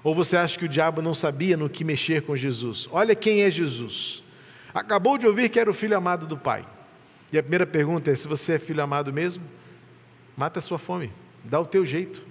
Ou 0.02 0.14
você 0.14 0.36
acha 0.36 0.58
que 0.58 0.64
o 0.64 0.68
diabo 0.68 1.02
não 1.02 1.14
sabia 1.14 1.56
no 1.56 1.68
que 1.68 1.84
mexer 1.84 2.22
com 2.22 2.34
Jesus? 2.34 2.88
Olha 2.90 3.14
quem 3.14 3.42
é 3.42 3.50
Jesus. 3.50 4.22
Acabou 4.72 5.18
de 5.18 5.26
ouvir 5.26 5.50
que 5.50 5.58
era 5.60 5.70
o 5.70 5.74
filho 5.74 5.96
amado 5.96 6.26
do 6.26 6.38
Pai. 6.38 6.66
E 7.32 7.38
a 7.38 7.42
primeira 7.42 7.66
pergunta 7.66 8.10
é: 8.10 8.14
se 8.14 8.26
você 8.26 8.54
é 8.54 8.58
filho 8.58 8.82
amado 8.82 9.12
mesmo, 9.12 9.44
mata 10.36 10.58
a 10.58 10.62
sua 10.62 10.78
fome, 10.78 11.12
dá 11.44 11.60
o 11.60 11.66
teu 11.66 11.84
jeito. 11.84 12.29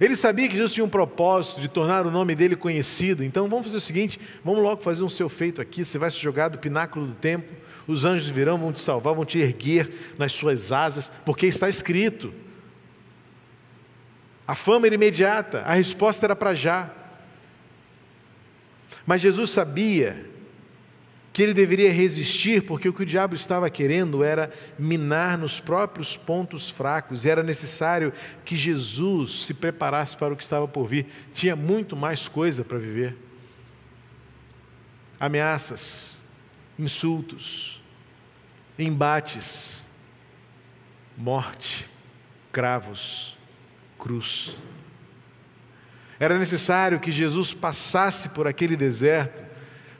Ele 0.00 0.16
sabia 0.16 0.48
que 0.48 0.56
Jesus 0.56 0.72
tinha 0.72 0.84
um 0.84 0.88
propósito 0.88 1.60
de 1.60 1.68
tornar 1.68 2.06
o 2.06 2.10
nome 2.10 2.34
dele 2.34 2.56
conhecido. 2.56 3.22
Então 3.22 3.48
vamos 3.48 3.66
fazer 3.66 3.76
o 3.76 3.80
seguinte: 3.80 4.18
vamos 4.42 4.62
logo 4.62 4.82
fazer 4.82 5.02
um 5.02 5.10
seu 5.10 5.28
feito 5.28 5.60
aqui. 5.60 5.84
Você 5.84 5.98
vai 5.98 6.10
se 6.10 6.18
jogar 6.18 6.48
do 6.48 6.58
pináculo 6.58 7.06
do 7.06 7.14
templo, 7.14 7.54
os 7.86 8.04
anjos 8.04 8.28
virão, 8.28 8.56
vão 8.56 8.72
te 8.72 8.80
salvar, 8.80 9.14
vão 9.14 9.26
te 9.26 9.38
erguer 9.38 10.14
nas 10.18 10.32
suas 10.32 10.72
asas, 10.72 11.12
porque 11.24 11.46
está 11.46 11.68
escrito. 11.68 12.32
A 14.48 14.54
fama 14.54 14.86
era 14.86 14.94
imediata, 14.94 15.60
a 15.60 15.74
resposta 15.74 16.24
era 16.24 16.34
para 16.34 16.54
já. 16.54 16.90
Mas 19.06 19.20
Jesus 19.20 19.50
sabia 19.50 20.29
que 21.32 21.42
ele 21.42 21.54
deveria 21.54 21.92
resistir, 21.92 22.62
porque 22.66 22.88
o 22.88 22.92
que 22.92 23.02
o 23.02 23.06
diabo 23.06 23.34
estava 23.34 23.70
querendo 23.70 24.24
era 24.24 24.52
minar 24.78 25.38
nos 25.38 25.60
próprios 25.60 26.16
pontos 26.16 26.68
fracos, 26.68 27.24
e 27.24 27.30
era 27.30 27.42
necessário 27.42 28.12
que 28.44 28.56
Jesus 28.56 29.44
se 29.44 29.54
preparasse 29.54 30.16
para 30.16 30.34
o 30.34 30.36
que 30.36 30.42
estava 30.42 30.66
por 30.66 30.88
vir. 30.88 31.06
Tinha 31.32 31.54
muito 31.54 31.94
mais 31.94 32.26
coisa 32.26 32.64
para 32.64 32.78
viver. 32.78 33.16
Ameaças, 35.20 36.20
insultos, 36.78 37.80
embates, 38.76 39.84
morte, 41.16 41.88
cravos, 42.50 43.36
cruz. 43.98 44.56
Era 46.18 46.38
necessário 46.38 46.98
que 46.98 47.12
Jesus 47.12 47.54
passasse 47.54 48.30
por 48.30 48.48
aquele 48.48 48.76
deserto 48.76 49.49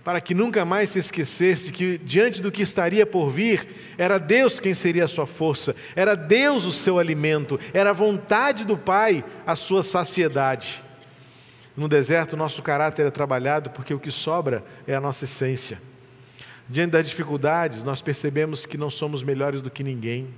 para 0.04 0.20
que 0.20 0.34
nunca 0.34 0.64
mais 0.64 0.90
se 0.90 0.98
esquecesse 0.98 1.72
que, 1.72 1.98
diante 1.98 2.40
do 2.40 2.50
que 2.50 2.62
estaria 2.62 3.04
por 3.04 3.30
vir, 3.30 3.94
era 3.98 4.18
Deus 4.18 4.58
quem 4.58 4.72
seria 4.72 5.04
a 5.04 5.08
sua 5.08 5.26
força, 5.26 5.76
era 5.94 6.14
Deus 6.14 6.64
o 6.64 6.72
seu 6.72 6.98
alimento, 6.98 7.60
era 7.74 7.90
a 7.90 7.94
vontade 7.94 8.64
do 8.64 8.78
Pai 8.78 9.24
a 9.46 9.54
sua 9.54 9.82
saciedade. 9.82 10.82
No 11.76 11.88
deserto, 11.88 12.36
nosso 12.36 12.62
caráter 12.62 13.06
é 13.06 13.10
trabalhado 13.10 13.70
porque 13.70 13.94
o 13.94 14.00
que 14.00 14.10
sobra 14.10 14.64
é 14.86 14.94
a 14.94 15.00
nossa 15.00 15.24
essência. 15.24 15.80
Diante 16.68 16.92
das 16.92 17.08
dificuldades, 17.08 17.82
nós 17.82 18.00
percebemos 18.00 18.64
que 18.64 18.78
não 18.78 18.90
somos 18.90 19.22
melhores 19.22 19.60
do 19.60 19.70
que 19.70 19.82
ninguém. 19.82 20.28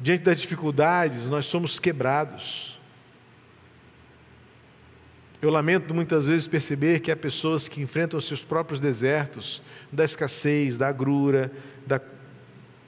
Diante 0.00 0.22
das 0.22 0.40
dificuldades, 0.40 1.28
nós 1.28 1.46
somos 1.46 1.78
quebrados. 1.78 2.77
Eu 5.40 5.50
lamento 5.50 5.94
muitas 5.94 6.26
vezes 6.26 6.48
perceber 6.48 6.98
que 6.98 7.12
há 7.12 7.16
pessoas 7.16 7.68
que 7.68 7.80
enfrentam 7.80 8.20
seus 8.20 8.42
próprios 8.42 8.80
desertos, 8.80 9.62
da 9.92 10.04
escassez, 10.04 10.76
da 10.76 10.88
agrura, 10.88 11.52
da, 11.86 12.00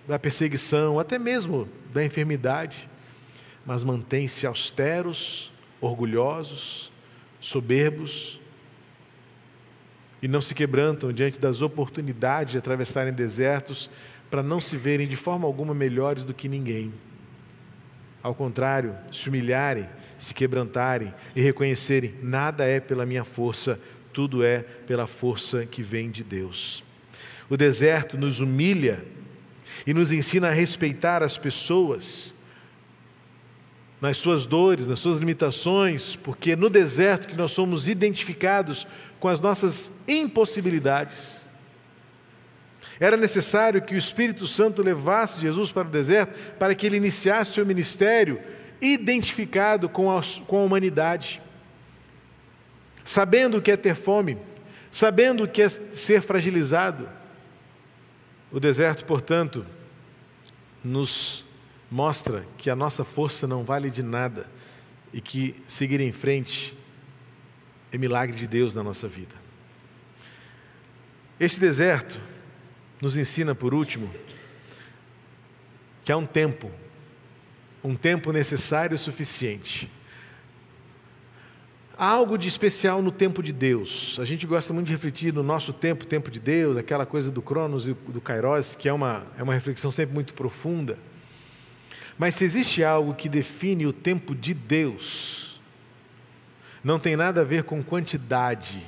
da 0.08 0.18
perseguição, 0.18 0.98
até 0.98 1.16
mesmo 1.16 1.68
da 1.92 2.04
enfermidade, 2.04 2.88
mas 3.64 3.84
mantêm-se 3.84 4.48
austeros, 4.48 5.52
orgulhosos, 5.80 6.90
soberbos, 7.40 8.40
e 10.20 10.26
não 10.26 10.40
se 10.40 10.54
quebrantam 10.54 11.12
diante 11.12 11.38
das 11.38 11.62
oportunidades 11.62 12.52
de 12.52 12.58
atravessarem 12.58 13.12
desertos 13.12 13.88
para 14.28 14.42
não 14.42 14.60
se 14.60 14.76
verem 14.76 15.06
de 15.06 15.16
forma 15.16 15.46
alguma 15.46 15.72
melhores 15.72 16.24
do 16.24 16.34
que 16.34 16.48
ninguém. 16.48 16.92
Ao 18.22 18.34
contrário, 18.34 18.94
se 19.10 19.28
humilharem 19.28 19.88
se 20.20 20.34
quebrantarem 20.34 21.12
e 21.34 21.40
reconhecerem: 21.40 22.14
nada 22.22 22.64
é 22.64 22.78
pela 22.78 23.06
minha 23.06 23.24
força, 23.24 23.80
tudo 24.12 24.44
é 24.44 24.60
pela 24.86 25.06
força 25.06 25.64
que 25.64 25.82
vem 25.82 26.10
de 26.10 26.22
Deus. 26.22 26.84
O 27.48 27.56
deserto 27.56 28.18
nos 28.18 28.38
humilha 28.38 29.02
e 29.86 29.94
nos 29.94 30.12
ensina 30.12 30.48
a 30.48 30.52
respeitar 30.52 31.22
as 31.22 31.38
pessoas 31.38 32.34
nas 34.00 34.18
suas 34.18 34.46
dores, 34.46 34.86
nas 34.86 35.00
suas 35.00 35.18
limitações, 35.18 36.16
porque 36.16 36.54
no 36.54 36.70
deserto 36.70 37.26
que 37.26 37.36
nós 37.36 37.52
somos 37.52 37.88
identificados 37.88 38.86
com 39.18 39.28
as 39.28 39.40
nossas 39.40 39.90
impossibilidades. 40.06 41.40
Era 42.98 43.16
necessário 43.16 43.82
que 43.82 43.94
o 43.94 43.98
Espírito 43.98 44.46
Santo 44.46 44.82
levasse 44.82 45.40
Jesus 45.40 45.72
para 45.72 45.88
o 45.88 45.90
deserto 45.90 46.38
para 46.58 46.74
que 46.74 46.86
ele 46.86 46.96
iniciasse 46.96 47.54
seu 47.54 47.64
ministério 47.64 48.38
identificado 48.80 49.88
com 49.88 50.16
a, 50.16 50.22
com 50.46 50.58
a 50.58 50.64
humanidade. 50.64 51.40
sabendo 53.02 53.58
o 53.58 53.62
que 53.62 53.70
é 53.70 53.76
ter 53.76 53.94
fome, 53.94 54.38
sabendo 54.90 55.44
o 55.44 55.48
que 55.48 55.62
é 55.62 55.68
ser 55.68 56.22
fragilizado. 56.22 57.08
O 58.52 58.60
deserto, 58.60 59.04
portanto, 59.04 59.64
nos 60.82 61.44
mostra 61.90 62.46
que 62.56 62.70
a 62.70 62.76
nossa 62.76 63.04
força 63.04 63.46
não 63.46 63.64
vale 63.64 63.90
de 63.90 64.02
nada 64.02 64.48
e 65.12 65.20
que 65.20 65.54
seguir 65.66 66.00
em 66.00 66.12
frente 66.12 66.76
é 67.92 67.98
milagre 67.98 68.36
de 68.36 68.46
Deus 68.46 68.74
na 68.74 68.82
nossa 68.82 69.08
vida. 69.08 69.34
Esse 71.38 71.58
deserto 71.58 72.20
nos 73.00 73.16
ensina, 73.16 73.54
por 73.54 73.72
último, 73.72 74.10
que 76.04 76.12
há 76.12 76.16
um 76.16 76.26
tempo, 76.26 76.70
um 77.82 77.94
tempo 77.96 78.32
necessário 78.32 78.94
e 78.94 78.98
suficiente. 78.98 79.90
Há 81.96 82.06
algo 82.06 82.38
de 82.38 82.48
especial 82.48 83.02
no 83.02 83.12
tempo 83.12 83.42
de 83.42 83.52
Deus. 83.52 84.16
A 84.18 84.24
gente 84.24 84.46
gosta 84.46 84.72
muito 84.72 84.86
de 84.86 84.92
refletir 84.92 85.34
no 85.34 85.42
nosso 85.42 85.72
tempo, 85.72 86.06
tempo 86.06 86.30
de 86.30 86.40
Deus, 86.40 86.76
aquela 86.76 87.04
coisa 87.04 87.30
do 87.30 87.42
Cronos 87.42 87.86
e 87.86 87.92
do 87.92 88.20
Kairos, 88.20 88.74
que 88.74 88.88
é 88.88 88.92
uma, 88.92 89.26
é 89.36 89.42
uma 89.42 89.52
reflexão 89.52 89.90
sempre 89.90 90.14
muito 90.14 90.32
profunda. 90.32 90.98
Mas 92.16 92.34
se 92.34 92.44
existe 92.44 92.82
algo 92.82 93.14
que 93.14 93.28
define 93.28 93.86
o 93.86 93.92
tempo 93.92 94.34
de 94.34 94.54
Deus, 94.54 95.60
não 96.82 96.98
tem 96.98 97.16
nada 97.16 97.42
a 97.42 97.44
ver 97.44 97.64
com 97.64 97.82
quantidade, 97.82 98.82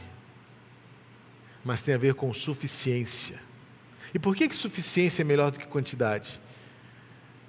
mas 1.62 1.83
tem 1.83 1.94
a 1.94 1.98
ver 1.98 2.14
com 2.14 2.33
suficiência. 2.33 3.38
E 4.14 4.18
por 4.18 4.35
que, 4.35 4.48
que 4.48 4.57
suficiência 4.57 5.22
é 5.22 5.24
melhor 5.24 5.50
do 5.50 5.59
que 5.59 5.66
quantidade? 5.66 6.40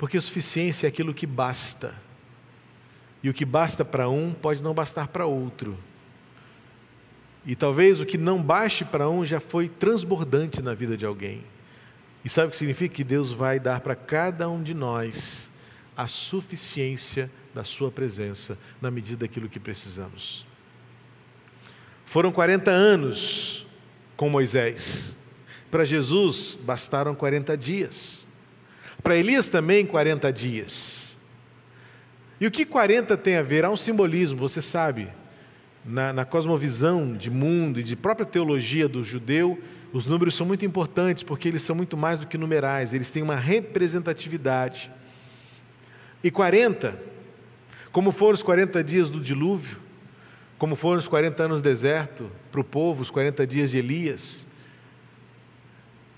Porque 0.03 0.19
suficiência 0.19 0.85
é 0.85 0.89
aquilo 0.89 1.13
que 1.13 1.25
basta. 1.25 1.95
E 3.23 3.29
o 3.29 3.33
que 3.33 3.45
basta 3.45 3.85
para 3.85 4.09
um 4.09 4.33
pode 4.33 4.61
não 4.61 4.73
bastar 4.73 5.07
para 5.07 5.25
outro. 5.25 5.77
E 7.45 7.55
talvez 7.55 8.01
o 8.01 8.05
que 8.05 8.17
não 8.17 8.43
baste 8.43 8.83
para 8.83 9.07
um 9.07 9.25
já 9.25 9.39
foi 9.39 9.69
transbordante 9.69 10.61
na 10.61 10.73
vida 10.73 10.97
de 10.97 11.05
alguém. 11.05 11.41
E 12.21 12.27
sabe 12.27 12.47
o 12.47 12.51
que 12.51 12.57
significa? 12.57 12.93
Que 12.93 13.03
Deus 13.05 13.31
vai 13.31 13.61
dar 13.61 13.79
para 13.79 13.95
cada 13.95 14.49
um 14.49 14.61
de 14.61 14.73
nós 14.73 15.49
a 15.95 16.05
suficiência 16.05 17.31
da 17.55 17.63
Sua 17.63 17.89
presença 17.89 18.57
na 18.81 18.91
medida 18.91 19.25
daquilo 19.25 19.47
que 19.47 19.57
precisamos. 19.57 20.45
Foram 22.05 22.29
40 22.29 22.69
anos 22.69 23.65
com 24.17 24.29
Moisés. 24.29 25.15
Para 25.71 25.85
Jesus 25.85 26.59
bastaram 26.61 27.15
40 27.15 27.55
dias. 27.55 28.27
Para 29.03 29.17
Elias 29.17 29.49
também 29.49 29.85
40 29.85 30.31
dias. 30.31 31.17
E 32.39 32.47
o 32.47 32.51
que 32.51 32.65
40 32.65 33.17
tem 33.17 33.35
a 33.35 33.41
ver? 33.41 33.65
Há 33.65 33.69
um 33.69 33.75
simbolismo, 33.75 34.39
você 34.39 34.61
sabe. 34.61 35.09
Na, 35.85 36.13
na 36.13 36.23
cosmovisão 36.23 37.13
de 37.13 37.29
mundo 37.29 37.81
e 37.81 37.83
de 37.83 37.95
própria 37.95 38.25
teologia 38.25 38.87
do 38.87 39.03
judeu, 39.03 39.61
os 39.91 40.05
números 40.05 40.35
são 40.35 40.47
muito 40.47 40.65
importantes 40.65 41.21
porque 41.21 41.49
eles 41.49 41.61
são 41.61 41.75
muito 41.75 41.97
mais 41.97 42.19
do 42.19 42.25
que 42.25 42.37
numerais, 42.37 42.93
eles 42.93 43.11
têm 43.11 43.21
uma 43.21 43.35
representatividade. 43.35 44.89
E 46.23 46.31
40, 46.31 46.97
como 47.91 48.13
foram 48.13 48.33
os 48.33 48.41
40 48.41 48.81
dias 48.81 49.09
do 49.09 49.19
dilúvio, 49.19 49.77
como 50.57 50.77
foram 50.77 50.99
os 50.99 51.07
40 51.07 51.43
anos 51.43 51.57
no 51.57 51.63
deserto 51.63 52.31
para 52.49 52.61
o 52.61 52.63
povo, 52.63 53.01
os 53.01 53.11
40 53.11 53.45
dias 53.45 53.69
de 53.69 53.77
Elias. 53.77 54.47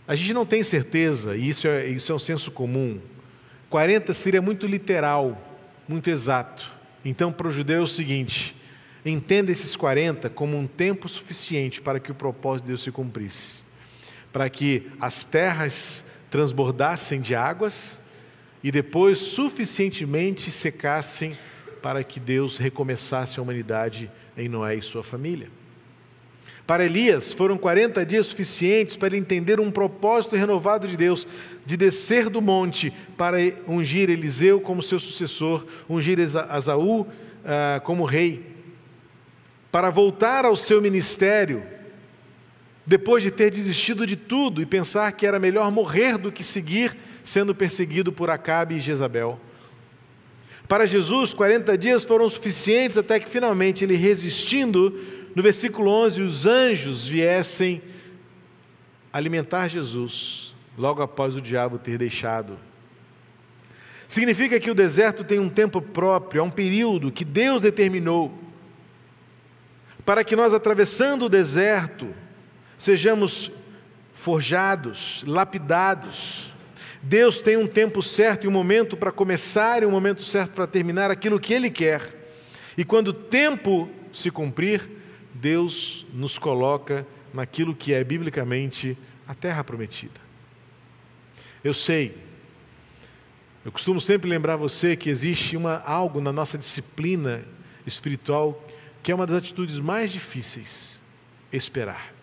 A 0.07 0.13
gente 0.13 0.33
não 0.33 0.45
tem 0.45 0.63
certeza, 0.63 1.35
e 1.35 1.49
isso 1.49 1.67
é, 1.67 1.87
isso 1.87 2.11
é 2.11 2.15
um 2.15 2.19
senso 2.19 2.51
comum. 2.51 2.99
40 3.69 4.13
seria 4.13 4.41
muito 4.41 4.67
literal, 4.67 5.41
muito 5.87 6.09
exato. 6.09 6.71
Então, 7.03 7.31
para 7.31 7.47
o 7.47 7.51
judeu 7.51 7.79
é 7.79 7.83
o 7.83 7.87
seguinte: 7.87 8.55
entenda 9.03 9.51
esses 9.51 9.75
40 9.75 10.29
como 10.29 10.57
um 10.57 10.67
tempo 10.67 11.09
suficiente 11.09 11.81
para 11.81 11.99
que 11.99 12.11
o 12.11 12.15
propósito 12.15 12.65
de 12.65 12.69
Deus 12.69 12.83
se 12.83 12.91
cumprisse, 12.91 13.61
para 14.31 14.49
que 14.49 14.91
as 14.99 15.23
terras 15.23 16.03
transbordassem 16.29 17.19
de 17.19 17.33
águas 17.33 17.99
e 18.63 18.71
depois 18.71 19.17
suficientemente 19.17 20.51
secassem 20.51 21.37
para 21.81 22.03
que 22.03 22.19
Deus 22.19 22.57
recomeçasse 22.57 23.39
a 23.39 23.43
humanidade 23.43 24.11
em 24.37 24.49
Noé 24.49 24.75
e 24.75 24.81
sua 24.81 25.03
família. 25.03 25.49
Para 26.67 26.83
Elias, 26.83 27.31
foram 27.31 27.57
40 27.57 28.03
dias 28.05 28.25
suficientes 28.25 28.95
para 28.95 29.09
ele 29.09 29.17
entender 29.17 29.59
um 29.59 29.69
propósito 29.69 30.35
renovado 30.35 30.87
de 30.87 30.97
Deus, 30.97 31.27
de 31.63 31.77
descer 31.77 32.27
do 32.27 32.41
monte 32.41 32.91
para 33.15 33.37
ungir 33.67 34.09
Eliseu 34.09 34.59
como 34.59 34.81
seu 34.81 34.99
sucessor, 34.99 35.65
ungir 35.87 36.17
Asaú 36.49 37.05
ah, 37.45 37.79
como 37.83 38.03
rei, 38.03 38.55
para 39.71 39.91
voltar 39.91 40.43
ao 40.43 40.55
seu 40.55 40.81
ministério, 40.81 41.63
depois 42.83 43.21
de 43.21 43.29
ter 43.29 43.51
desistido 43.51 44.05
de 44.07 44.15
tudo 44.15 44.59
e 44.59 44.65
pensar 44.65 45.11
que 45.11 45.27
era 45.27 45.37
melhor 45.37 45.71
morrer 45.71 46.17
do 46.17 46.31
que 46.31 46.43
seguir 46.43 46.97
sendo 47.23 47.53
perseguido 47.53 48.11
por 48.11 48.29
Acabe 48.29 48.75
e 48.75 48.79
Jezabel. 48.79 49.39
Para 50.67 50.87
Jesus, 50.87 51.31
40 51.33 51.77
dias 51.77 52.03
foram 52.03 52.27
suficientes 52.27 52.97
até 52.97 53.19
que 53.19 53.29
finalmente 53.29 53.83
ele 53.83 53.95
resistindo, 53.95 54.99
no 55.35 55.43
versículo 55.43 55.91
11, 55.91 56.21
os 56.21 56.45
anjos 56.45 57.05
viessem 57.05 57.81
alimentar 59.11 59.67
Jesus, 59.67 60.55
logo 60.77 61.01
após 61.01 61.35
o 61.35 61.41
diabo 61.41 61.77
ter 61.77 61.97
deixado. 61.97 62.57
Significa 64.07 64.59
que 64.59 64.71
o 64.71 64.75
deserto 64.75 65.25
tem 65.25 65.37
um 65.37 65.49
tempo 65.49 65.81
próprio, 65.81 66.39
é 66.39 66.43
um 66.43 66.49
período 66.49 67.11
que 67.11 67.25
Deus 67.25 67.61
determinou, 67.61 68.33
para 70.05 70.23
que 70.23 70.35
nós, 70.35 70.53
atravessando 70.53 71.25
o 71.25 71.29
deserto, 71.29 72.13
sejamos 72.77 73.51
forjados, 74.13 75.23
lapidados, 75.27 76.53
Deus 77.01 77.41
tem 77.41 77.57
um 77.57 77.67
tempo 77.67 78.01
certo 78.01 78.45
e 78.45 78.47
um 78.47 78.51
momento 78.51 78.95
para 78.95 79.11
começar 79.11 79.83
e 79.83 79.85
um 79.85 79.91
momento 79.91 80.23
certo 80.23 80.53
para 80.53 80.65
terminar 80.65 81.11
aquilo 81.11 81.39
que 81.39 81.53
Ele 81.53 81.69
quer. 81.69 82.01
E 82.77 82.83
quando 82.83 83.09
o 83.09 83.13
tempo 83.13 83.89
se 84.11 84.31
cumprir, 84.31 84.89
Deus 85.35 86.05
nos 86.13 86.39
coloca 86.39 87.05
naquilo 87.33 87.75
que 87.75 87.93
é 87.93 88.03
biblicamente 88.03 88.97
a 89.27 89.35
terra 89.35 89.63
prometida. 89.63 90.19
Eu 91.63 91.73
sei, 91.73 92.17
eu 93.65 93.71
costumo 93.71 93.99
sempre 93.99 94.29
lembrar 94.29 94.55
você 94.55 94.95
que 94.95 95.09
existe 95.09 95.57
uma, 95.57 95.79
algo 95.79 96.21
na 96.21 96.31
nossa 96.31 96.57
disciplina 96.57 97.43
espiritual 97.85 98.63
que 99.03 99.11
é 99.11 99.15
uma 99.15 99.27
das 99.27 99.37
atitudes 99.37 99.77
mais 99.77 100.11
difíceis: 100.11 101.01
esperar. 101.51 102.13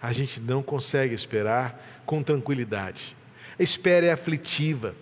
A 0.00 0.12
gente 0.12 0.40
não 0.40 0.62
consegue 0.62 1.14
esperar 1.14 2.02
com 2.06 2.22
tranquilidade. 2.22 3.14
A 3.58 3.62
espera 3.62 4.06
é 4.06 4.12
aflitiva. 4.12 4.94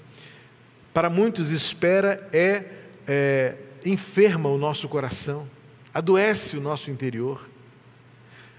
Para 0.93 1.09
muitos, 1.09 1.53
espera 1.53 2.29
é, 2.33 2.65
é 3.07 3.55
enferma 3.87 4.49
o 4.49 4.59
nosso 4.59 4.89
coração, 4.89 5.49
adoece 5.99 6.57
o 6.57 6.61
nosso 6.61 6.93
interior, 6.93 7.49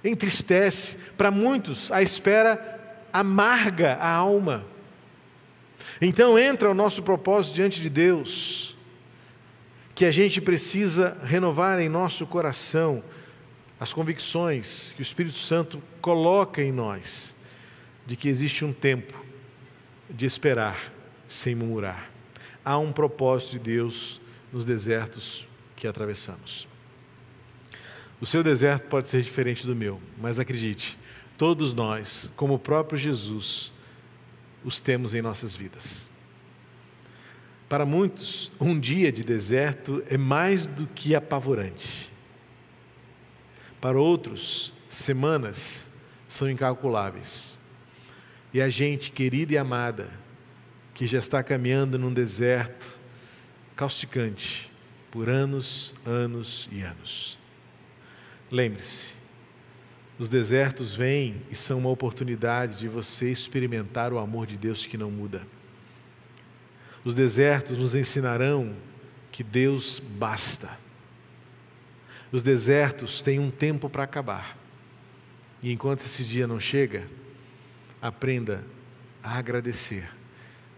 entristece. 0.03 0.97
Para 1.17 1.31
muitos, 1.31 1.89
a 1.89 2.01
espera 2.01 2.97
amarga 3.13 3.93
a 3.93 4.11
alma. 4.11 4.65
Então 6.01 6.37
entra 6.37 6.69
o 6.69 6.73
nosso 6.73 7.01
propósito 7.01 7.55
diante 7.55 7.79
de 7.79 7.89
Deus, 7.89 8.75
que 9.95 10.05
a 10.05 10.11
gente 10.11 10.41
precisa 10.41 11.17
renovar 11.23 11.79
em 11.79 11.87
nosso 11.87 12.27
coração 12.27 13.01
as 13.79 13.93
convicções 13.93 14.91
que 14.93 15.01
o 15.01 15.03
Espírito 15.03 15.39
Santo 15.39 15.81
coloca 16.01 16.61
em 16.61 16.73
nós, 16.73 17.33
de 18.05 18.17
que 18.17 18.27
existe 18.27 18.65
um 18.65 18.73
tempo 18.73 19.17
de 20.09 20.25
esperar 20.25 20.91
sem 21.25 21.55
murmurar. 21.55 22.11
Há 22.65 22.77
um 22.77 22.91
propósito 22.91 23.51
de 23.51 23.59
Deus 23.59 24.19
nos 24.51 24.65
desertos 24.65 25.47
que 25.77 25.87
atravessamos. 25.87 26.67
O 28.21 28.25
seu 28.25 28.43
deserto 28.43 28.87
pode 28.87 29.07
ser 29.07 29.21
diferente 29.21 29.65
do 29.65 29.75
meu, 29.75 30.01
mas 30.17 30.39
acredite, 30.39 30.97
todos 31.37 31.73
nós, 31.73 32.29
como 32.35 32.55
o 32.55 32.59
próprio 32.59 32.97
Jesus, 32.97 33.71
os 34.63 34.79
temos 34.79 35.13
em 35.13 35.21
nossas 35.21 35.55
vidas. 35.55 36.09
Para 37.69 37.85
muitos, 37.85 38.51
um 38.59 38.77
dia 38.77 39.11
de 39.11 39.23
deserto 39.23 40.03
é 40.09 40.17
mais 40.17 40.67
do 40.67 40.87
que 40.87 41.15
apavorante. 41.15 42.11
Para 43.79 43.99
outros, 43.99 44.73
semanas 44.89 45.89
são 46.27 46.49
incalculáveis. 46.49 47.57
E 48.53 48.59
a 48.59 48.67
gente 48.67 49.11
querida 49.11 49.53
e 49.53 49.57
amada, 49.57 50.09
que 50.93 51.07
já 51.07 51.19
está 51.19 51.41
caminhando 51.43 51.97
num 51.97 52.11
deserto 52.11 52.97
causticante 53.75 54.69
por 55.11 55.29
anos, 55.29 55.93
anos 56.05 56.67
e 56.71 56.81
anos. 56.81 57.37
Lembre-se, 58.51 59.07
os 60.17 60.27
desertos 60.27 60.95
vêm 60.95 61.41
e 61.49 61.55
são 61.55 61.77
uma 61.77 61.89
oportunidade 61.89 62.77
de 62.77 62.87
você 62.87 63.31
experimentar 63.31 64.11
o 64.11 64.17
amor 64.17 64.47
de 64.47 64.57
Deus 64.57 64.85
que 64.85 64.97
não 64.97 65.09
muda. 65.09 65.41
Os 67.05 67.13
desertos 67.13 67.77
nos 67.77 67.95
ensinarão 67.95 68.75
que 69.31 69.43
Deus 69.43 69.99
basta. 69.99 70.77
Os 72.31 72.43
desertos 72.43 73.21
têm 73.21 73.39
um 73.39 73.49
tempo 73.49 73.89
para 73.89 74.03
acabar. 74.03 74.57
E 75.61 75.71
enquanto 75.71 76.01
esse 76.01 76.23
dia 76.23 76.47
não 76.47 76.59
chega, 76.59 77.07
aprenda 78.01 78.63
a 79.23 79.37
agradecer, 79.37 80.09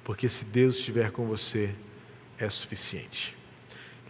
porque 0.04 0.28
se 0.28 0.46
Deus 0.46 0.78
estiver 0.78 1.12
com 1.12 1.26
você, 1.26 1.74
é 2.38 2.50
suficiente. 2.50 3.41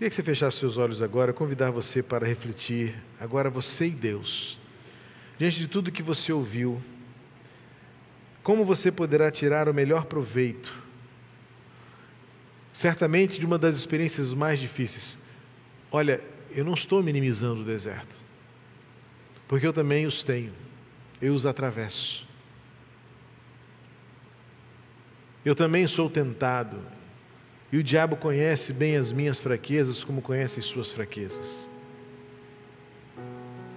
Queria 0.01 0.09
que 0.09 0.15
você 0.15 0.23
fechasse 0.23 0.57
seus 0.57 0.77
olhos 0.77 0.99
agora, 0.99 1.31
convidar 1.31 1.69
você 1.69 2.01
para 2.01 2.25
refletir, 2.25 2.95
agora 3.19 3.51
você 3.51 3.85
e 3.85 3.91
Deus, 3.91 4.57
diante 5.37 5.59
de 5.59 5.67
tudo 5.67 5.91
que 5.91 6.01
você 6.01 6.33
ouviu, 6.33 6.81
como 8.41 8.65
você 8.65 8.91
poderá 8.91 9.29
tirar 9.29 9.69
o 9.69 9.73
melhor 9.75 10.05
proveito? 10.05 10.73
Certamente 12.73 13.39
de 13.39 13.45
uma 13.45 13.59
das 13.59 13.75
experiências 13.75 14.33
mais 14.33 14.59
difíceis. 14.59 15.19
Olha, 15.91 16.19
eu 16.49 16.65
não 16.65 16.73
estou 16.73 17.03
minimizando 17.03 17.61
o 17.61 17.63
deserto, 17.63 18.15
porque 19.47 19.67
eu 19.67 19.71
também 19.71 20.07
os 20.07 20.23
tenho, 20.23 20.51
eu 21.21 21.35
os 21.35 21.45
atravesso. 21.45 22.27
Eu 25.45 25.53
também 25.53 25.85
sou 25.85 26.09
tentado, 26.09 26.81
e 27.71 27.77
o 27.77 27.83
diabo 27.83 28.15
conhece 28.15 28.73
bem 28.73 28.97
as 28.97 29.11
minhas 29.11 29.39
fraquezas, 29.39 30.03
como 30.03 30.21
conhece 30.21 30.59
as 30.59 30.65
suas 30.65 30.91
fraquezas. 30.91 31.67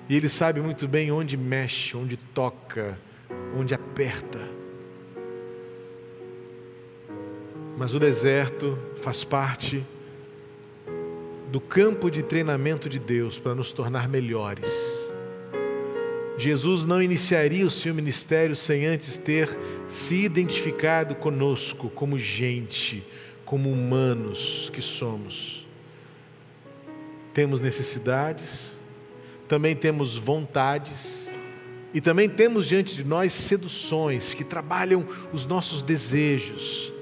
E 0.08 0.16
ele 0.16 0.28
sabe 0.28 0.60
muito 0.60 0.86
bem 0.88 1.12
onde 1.12 1.36
mexe, 1.36 1.96
onde 1.96 2.16
toca, 2.16 2.98
onde 3.56 3.72
aperta. 3.72 4.40
Mas 7.76 7.94
o 7.94 7.98
deserto 7.98 8.78
faz 9.02 9.24
parte 9.24 9.84
do 11.50 11.60
campo 11.60 12.10
de 12.10 12.22
treinamento 12.22 12.88
de 12.88 12.98
Deus 12.98 13.38
para 13.38 13.54
nos 13.54 13.72
tornar 13.72 14.08
melhores. 14.08 14.70
Jesus 16.36 16.84
não 16.84 17.00
iniciaria 17.00 17.64
o 17.64 17.70
seu 17.70 17.94
ministério 17.94 18.56
sem 18.56 18.86
antes 18.86 19.16
ter 19.16 19.56
se 19.86 20.16
identificado 20.16 21.14
conosco 21.14 21.88
como 21.90 22.18
gente, 22.18 23.06
como 23.44 23.70
humanos 23.70 24.70
que 24.72 24.80
somos. 24.80 25.66
Temos 27.32 27.60
necessidades, 27.60 28.72
também 29.48 29.74
temos 29.74 30.16
vontades, 30.16 31.24
e 31.94 32.00
também 32.00 32.28
temos 32.28 32.66
diante 32.66 32.96
de 32.96 33.04
nós 33.04 33.32
seduções 33.32 34.34
que 34.34 34.42
trabalham 34.42 35.06
os 35.32 35.46
nossos 35.46 35.80
desejos. 35.80 36.92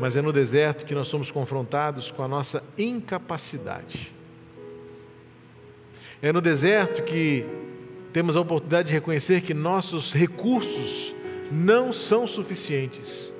Mas 0.00 0.16
é 0.16 0.22
no 0.22 0.32
deserto 0.32 0.86
que 0.86 0.94
nós 0.94 1.08
somos 1.08 1.30
confrontados 1.30 2.10
com 2.10 2.22
a 2.22 2.28
nossa 2.28 2.64
incapacidade. 2.78 4.14
É 6.22 6.32
no 6.32 6.40
deserto 6.40 7.02
que 7.02 7.44
temos 8.10 8.36
a 8.36 8.40
oportunidade 8.40 8.88
de 8.88 8.94
reconhecer 8.94 9.42
que 9.42 9.52
nossos 9.52 10.10
recursos 10.10 11.14
não 11.52 11.92
são 11.92 12.26
suficientes. 12.26 13.34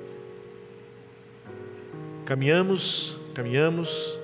Caminhamos, 2.29 3.17
caminhamos, 3.33 4.19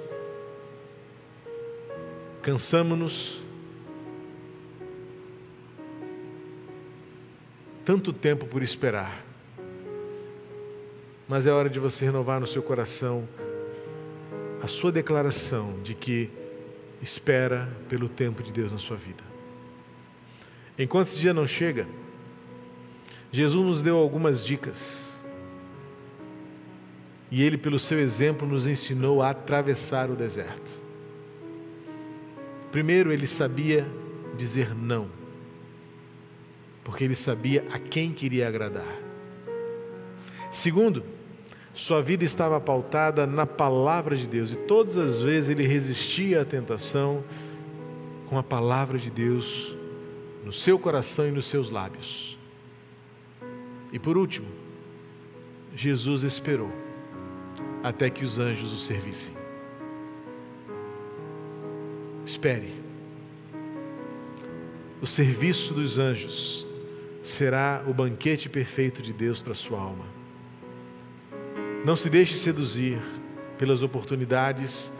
cansamos-nos, 2.43 3.41
tanto 7.83 8.13
tempo 8.13 8.45
por 8.45 8.61
esperar. 8.61 9.25
Mas 11.27 11.47
é 11.47 11.51
hora 11.51 11.67
de 11.67 11.79
você 11.79 12.05
renovar 12.05 12.39
no 12.39 12.45
seu 12.45 12.61
coração 12.61 13.27
a 14.61 14.67
sua 14.67 14.91
declaração 14.91 15.81
de 15.81 15.95
que 15.95 16.29
espera 17.01 17.67
pelo 17.89 18.07
tempo 18.07 18.43
de 18.43 18.53
Deus 18.53 18.71
na 18.71 18.77
sua 18.77 18.97
vida. 18.97 19.23
Enquanto 20.77 21.07
esse 21.07 21.19
dia 21.19 21.33
não 21.33 21.47
chega, 21.47 21.87
Jesus 23.31 23.65
nos 23.65 23.81
deu 23.81 23.97
algumas 23.97 24.45
dicas. 24.45 25.14
E 27.31 27.43
ele, 27.43 27.57
pelo 27.57 27.79
seu 27.79 27.99
exemplo, 27.99 28.47
nos 28.47 28.67
ensinou 28.67 29.21
a 29.21 29.31
atravessar 29.31 30.09
o 30.09 30.15
deserto. 30.15 30.71
Primeiro, 32.71 33.11
ele 33.11 33.27
sabia 33.27 33.87
dizer 34.37 34.75
não 34.75 35.09
porque 36.85 37.03
ele 37.03 37.15
sabia 37.15 37.65
a 37.71 37.79
quem 37.79 38.13
queria 38.13 38.47
agradar. 38.47 39.01
Segundo, 40.51 41.03
sua 41.73 41.99
vida 41.99 42.23
estava 42.23 42.61
pautada 42.61 43.25
na 43.25 43.45
palavra 43.47 44.15
de 44.15 44.27
Deus 44.27 44.51
e 44.53 44.55
todas 44.55 44.95
as 44.95 45.19
vezes 45.19 45.49
ele 45.49 45.65
resistia 45.65 46.43
à 46.43 46.45
tentação 46.45 47.23
com 48.29 48.37
a 48.37 48.43
palavra 48.43 48.99
de 48.99 49.09
Deus 49.09 49.75
no 50.45 50.53
seu 50.53 50.77
coração 50.77 51.27
e 51.27 51.31
nos 51.31 51.47
seus 51.47 51.71
lábios. 51.71 52.37
E 53.91 53.97
por 53.97 54.15
último, 54.15 54.47
Jesus 55.75 56.21
esperou 56.21 56.71
até 57.85 58.09
que 58.09 58.25
os 58.25 58.39
anjos 58.39 58.73
o 58.73 58.77
servissem. 58.77 59.31
Espere. 62.25 62.73
O 64.99 65.05
serviço 65.05 65.71
dos 65.71 65.99
anjos 65.99 66.65
será 67.21 67.83
o 67.87 67.93
banquete 67.93 68.49
perfeito 68.49 69.03
de 69.03 69.13
Deus 69.13 69.39
para 69.39 69.53
sua 69.53 69.79
alma. 69.79 70.05
Não 71.85 71.95
se 71.95 72.09
deixe 72.09 72.33
seduzir 72.33 72.99
pelas 73.55 73.83
oportunidades 73.83 74.91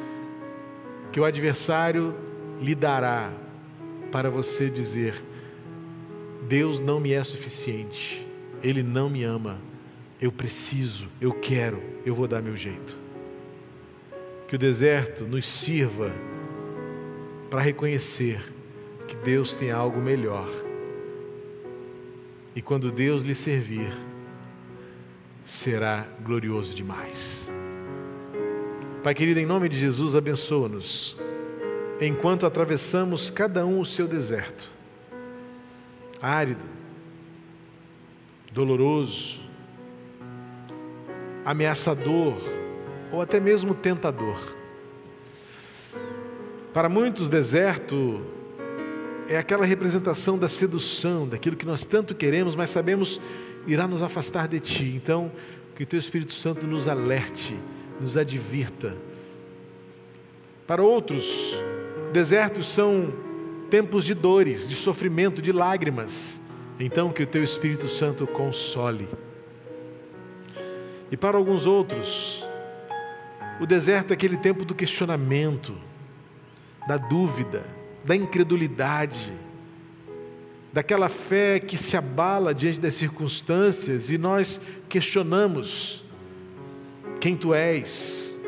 que 1.11 1.19
o 1.19 1.25
adversário 1.25 2.13
lhe 2.61 2.75
dará 2.75 3.33
para 4.11 4.29
você 4.29 4.69
dizer: 4.69 5.23
Deus 6.47 6.79
não 6.79 6.99
me 6.99 7.13
é 7.13 7.23
suficiente, 7.23 8.23
Ele 8.61 8.83
não 8.83 9.09
me 9.09 9.23
ama, 9.23 9.59
eu 10.21 10.31
preciso, 10.31 11.09
eu 11.19 11.33
quero, 11.33 11.94
eu 12.05 12.13
vou 12.13 12.27
dar 12.27 12.41
meu 12.41 12.55
jeito. 12.55 12.95
Que 14.47 14.55
o 14.55 14.59
deserto 14.59 15.25
nos 15.25 15.45
sirva 15.47 16.11
para 17.49 17.61
reconhecer 17.61 18.39
que 19.07 19.15
Deus 19.15 19.55
tem 19.55 19.71
algo 19.71 19.99
melhor 19.99 20.47
e 22.55 22.61
quando 22.61 22.89
Deus 22.89 23.21
lhe 23.21 23.35
servir, 23.35 23.91
será 25.45 26.07
glorioso 26.23 26.73
demais. 26.73 27.51
Pai 29.03 29.13
querido, 29.13 29.39
em 29.39 29.45
nome 29.45 29.67
de 29.67 29.77
Jesus, 29.77 30.15
abençoa-nos, 30.15 31.17
enquanto 31.99 32.45
atravessamos 32.45 33.29
cada 33.29 33.65
um 33.65 33.81
o 33.81 33.85
seu 33.85 34.07
deserto, 34.07 34.71
árido, 36.21 36.63
doloroso, 38.53 39.41
ameaçador 41.45 42.35
ou 43.11 43.21
até 43.21 43.39
mesmo 43.39 43.73
tentador. 43.75 44.55
Para 46.73 46.89
muitos, 46.89 47.29
deserto 47.29 48.21
é 49.29 49.37
aquela 49.37 49.65
representação 49.65 50.37
da 50.37 50.47
sedução, 50.47 51.27
daquilo 51.27 51.55
que 51.55 51.65
nós 51.65 51.85
tanto 51.85 52.13
queremos, 52.13 52.55
mas 52.55 52.69
sabemos 52.69 53.21
irá 53.65 53.87
nos 53.87 54.01
afastar 54.01 54.47
de 54.47 54.59
Ti. 54.59 54.93
Então, 54.95 55.31
que 55.75 55.83
o 55.83 55.85
Teu 55.85 55.99
Espírito 55.99 56.33
Santo 56.33 56.67
nos 56.67 56.87
alerte, 56.87 57.55
nos 57.99 58.17
advirta. 58.17 58.95
Para 60.67 60.81
outros, 60.81 61.59
desertos 62.11 62.67
são 62.67 63.13
tempos 63.69 64.03
de 64.03 64.13
dores, 64.13 64.67
de 64.67 64.75
sofrimento, 64.75 65.41
de 65.41 65.51
lágrimas. 65.51 66.41
Então, 66.79 67.11
que 67.11 67.23
o 67.23 67.27
Teu 67.27 67.43
Espírito 67.43 67.87
Santo 67.87 68.27
console. 68.27 69.07
E 71.11 71.17
para 71.17 71.37
alguns 71.37 71.65
outros, 71.65 72.43
o 73.59 73.65
deserto 73.65 74.11
é 74.11 74.13
aquele 74.13 74.37
tempo 74.37 74.65
do 74.65 74.75
questionamento, 74.75 75.75
da 76.87 76.97
dúvida, 76.97 77.65
da 78.03 78.15
incredulidade, 78.15 79.33
daquela 80.73 81.07
fé 81.07 81.59
que 81.59 81.77
se 81.77 81.95
abala 81.95 82.53
diante 82.53 82.81
das 82.81 82.95
circunstâncias 82.95 84.11
e 84.11 84.17
nós 84.17 84.59
questionamos 84.89 86.03
quem 87.21 87.35
tu 87.35 87.53
és, 87.53 88.39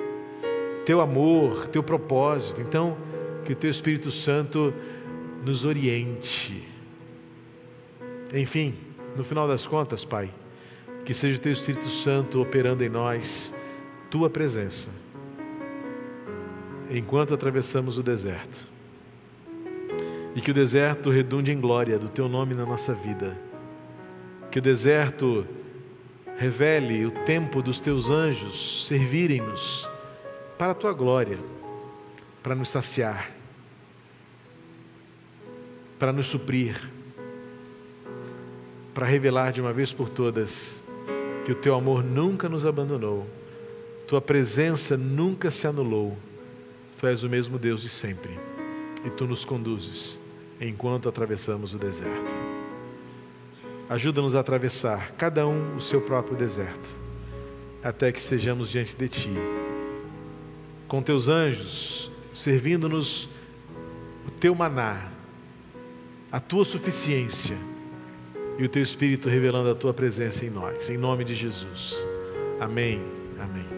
teu 0.85 0.99
amor, 0.99 1.67
teu 1.67 1.81
propósito. 1.81 2.59
Então, 2.61 2.97
que 3.45 3.53
o 3.53 3.55
teu 3.55 3.69
Espírito 3.69 4.11
Santo 4.11 4.73
nos 5.43 5.63
oriente. 5.63 6.67
Enfim, 8.33 8.75
no 9.15 9.23
final 9.23 9.47
das 9.47 9.65
contas, 9.65 10.03
Pai, 10.03 10.29
que 11.07 11.13
seja 11.13 11.37
o 11.37 11.41
teu 11.41 11.53
Espírito 11.53 11.89
Santo 11.89 12.41
operando 12.41 12.83
em 12.83 12.89
nós, 12.89 13.53
tua 14.11 14.29
presença, 14.29 14.89
enquanto 16.91 17.33
atravessamos 17.33 17.97
o 17.97 18.03
deserto 18.03 18.59
e 20.35 20.41
que 20.41 20.51
o 20.51 20.53
deserto 20.53 21.09
redunde 21.09 21.49
em 21.49 21.61
glória 21.61 21.97
do 21.97 22.09
teu 22.09 22.27
nome 22.27 22.53
na 22.53 22.65
nossa 22.65 22.93
vida. 22.93 23.37
Que 24.51 24.59
o 24.59 24.61
deserto 24.61 25.47
revele 26.37 27.05
o 27.05 27.11
tempo 27.23 27.61
dos 27.61 27.79
teus 27.79 28.09
anjos 28.09 28.85
servirem-nos 28.85 29.87
para 30.57 30.73
a 30.73 30.75
tua 30.75 30.91
glória, 30.91 31.37
para 32.43 32.53
nos 32.53 32.69
saciar, 32.69 33.31
para 35.97 36.11
nos 36.11 36.27
suprir, 36.27 36.77
para 38.93 39.05
revelar 39.05 39.53
de 39.53 39.61
uma 39.61 39.71
vez 39.71 39.93
por 39.93 40.09
todas 40.09 40.85
que 41.47 41.53
o 41.53 41.55
teu 41.55 41.73
amor 41.73 42.03
nunca 42.03 42.49
nos 42.49 42.65
abandonou, 42.65 43.25
tua 44.05 44.19
presença 44.19 44.97
nunca 44.97 45.49
se 45.49 45.65
anulou, 45.65 46.17
tu 46.99 47.07
és 47.07 47.23
o 47.23 47.29
mesmo 47.29 47.57
Deus 47.57 47.83
de 47.83 47.87
sempre 47.87 48.37
e 49.05 49.09
tu 49.09 49.25
nos 49.25 49.45
conduzes 49.45 50.19
enquanto 50.59 51.07
atravessamos 51.07 51.73
o 51.73 51.77
deserto. 51.77 52.33
Ajuda-nos 53.87 54.35
a 54.35 54.41
atravessar, 54.41 55.13
cada 55.13 55.47
um 55.47 55.77
o 55.77 55.81
seu 55.81 56.01
próprio 56.01 56.35
deserto, 56.35 56.89
até 57.81 58.11
que 58.11 58.21
sejamos 58.21 58.69
diante 58.69 58.93
de 58.97 59.07
ti, 59.07 59.31
com 60.85 61.01
teus 61.01 61.29
anjos 61.29 62.11
servindo-nos 62.33 63.29
o 64.27 64.31
teu 64.31 64.53
maná, 64.53 65.09
a 66.29 66.41
tua 66.41 66.65
suficiência 66.65 67.55
e 68.57 68.63
o 68.63 68.69
teu 68.69 68.81
Espírito 68.81 69.29
revelando 69.29 69.69
a 69.69 69.75
tua 69.75 69.93
presença 69.93 70.45
em 70.45 70.49
nós, 70.49 70.89
em 70.89 70.97
nome 70.97 71.23
de 71.23 71.35
Jesus. 71.35 71.95
Amém. 72.59 73.01
Amém. 73.39 73.76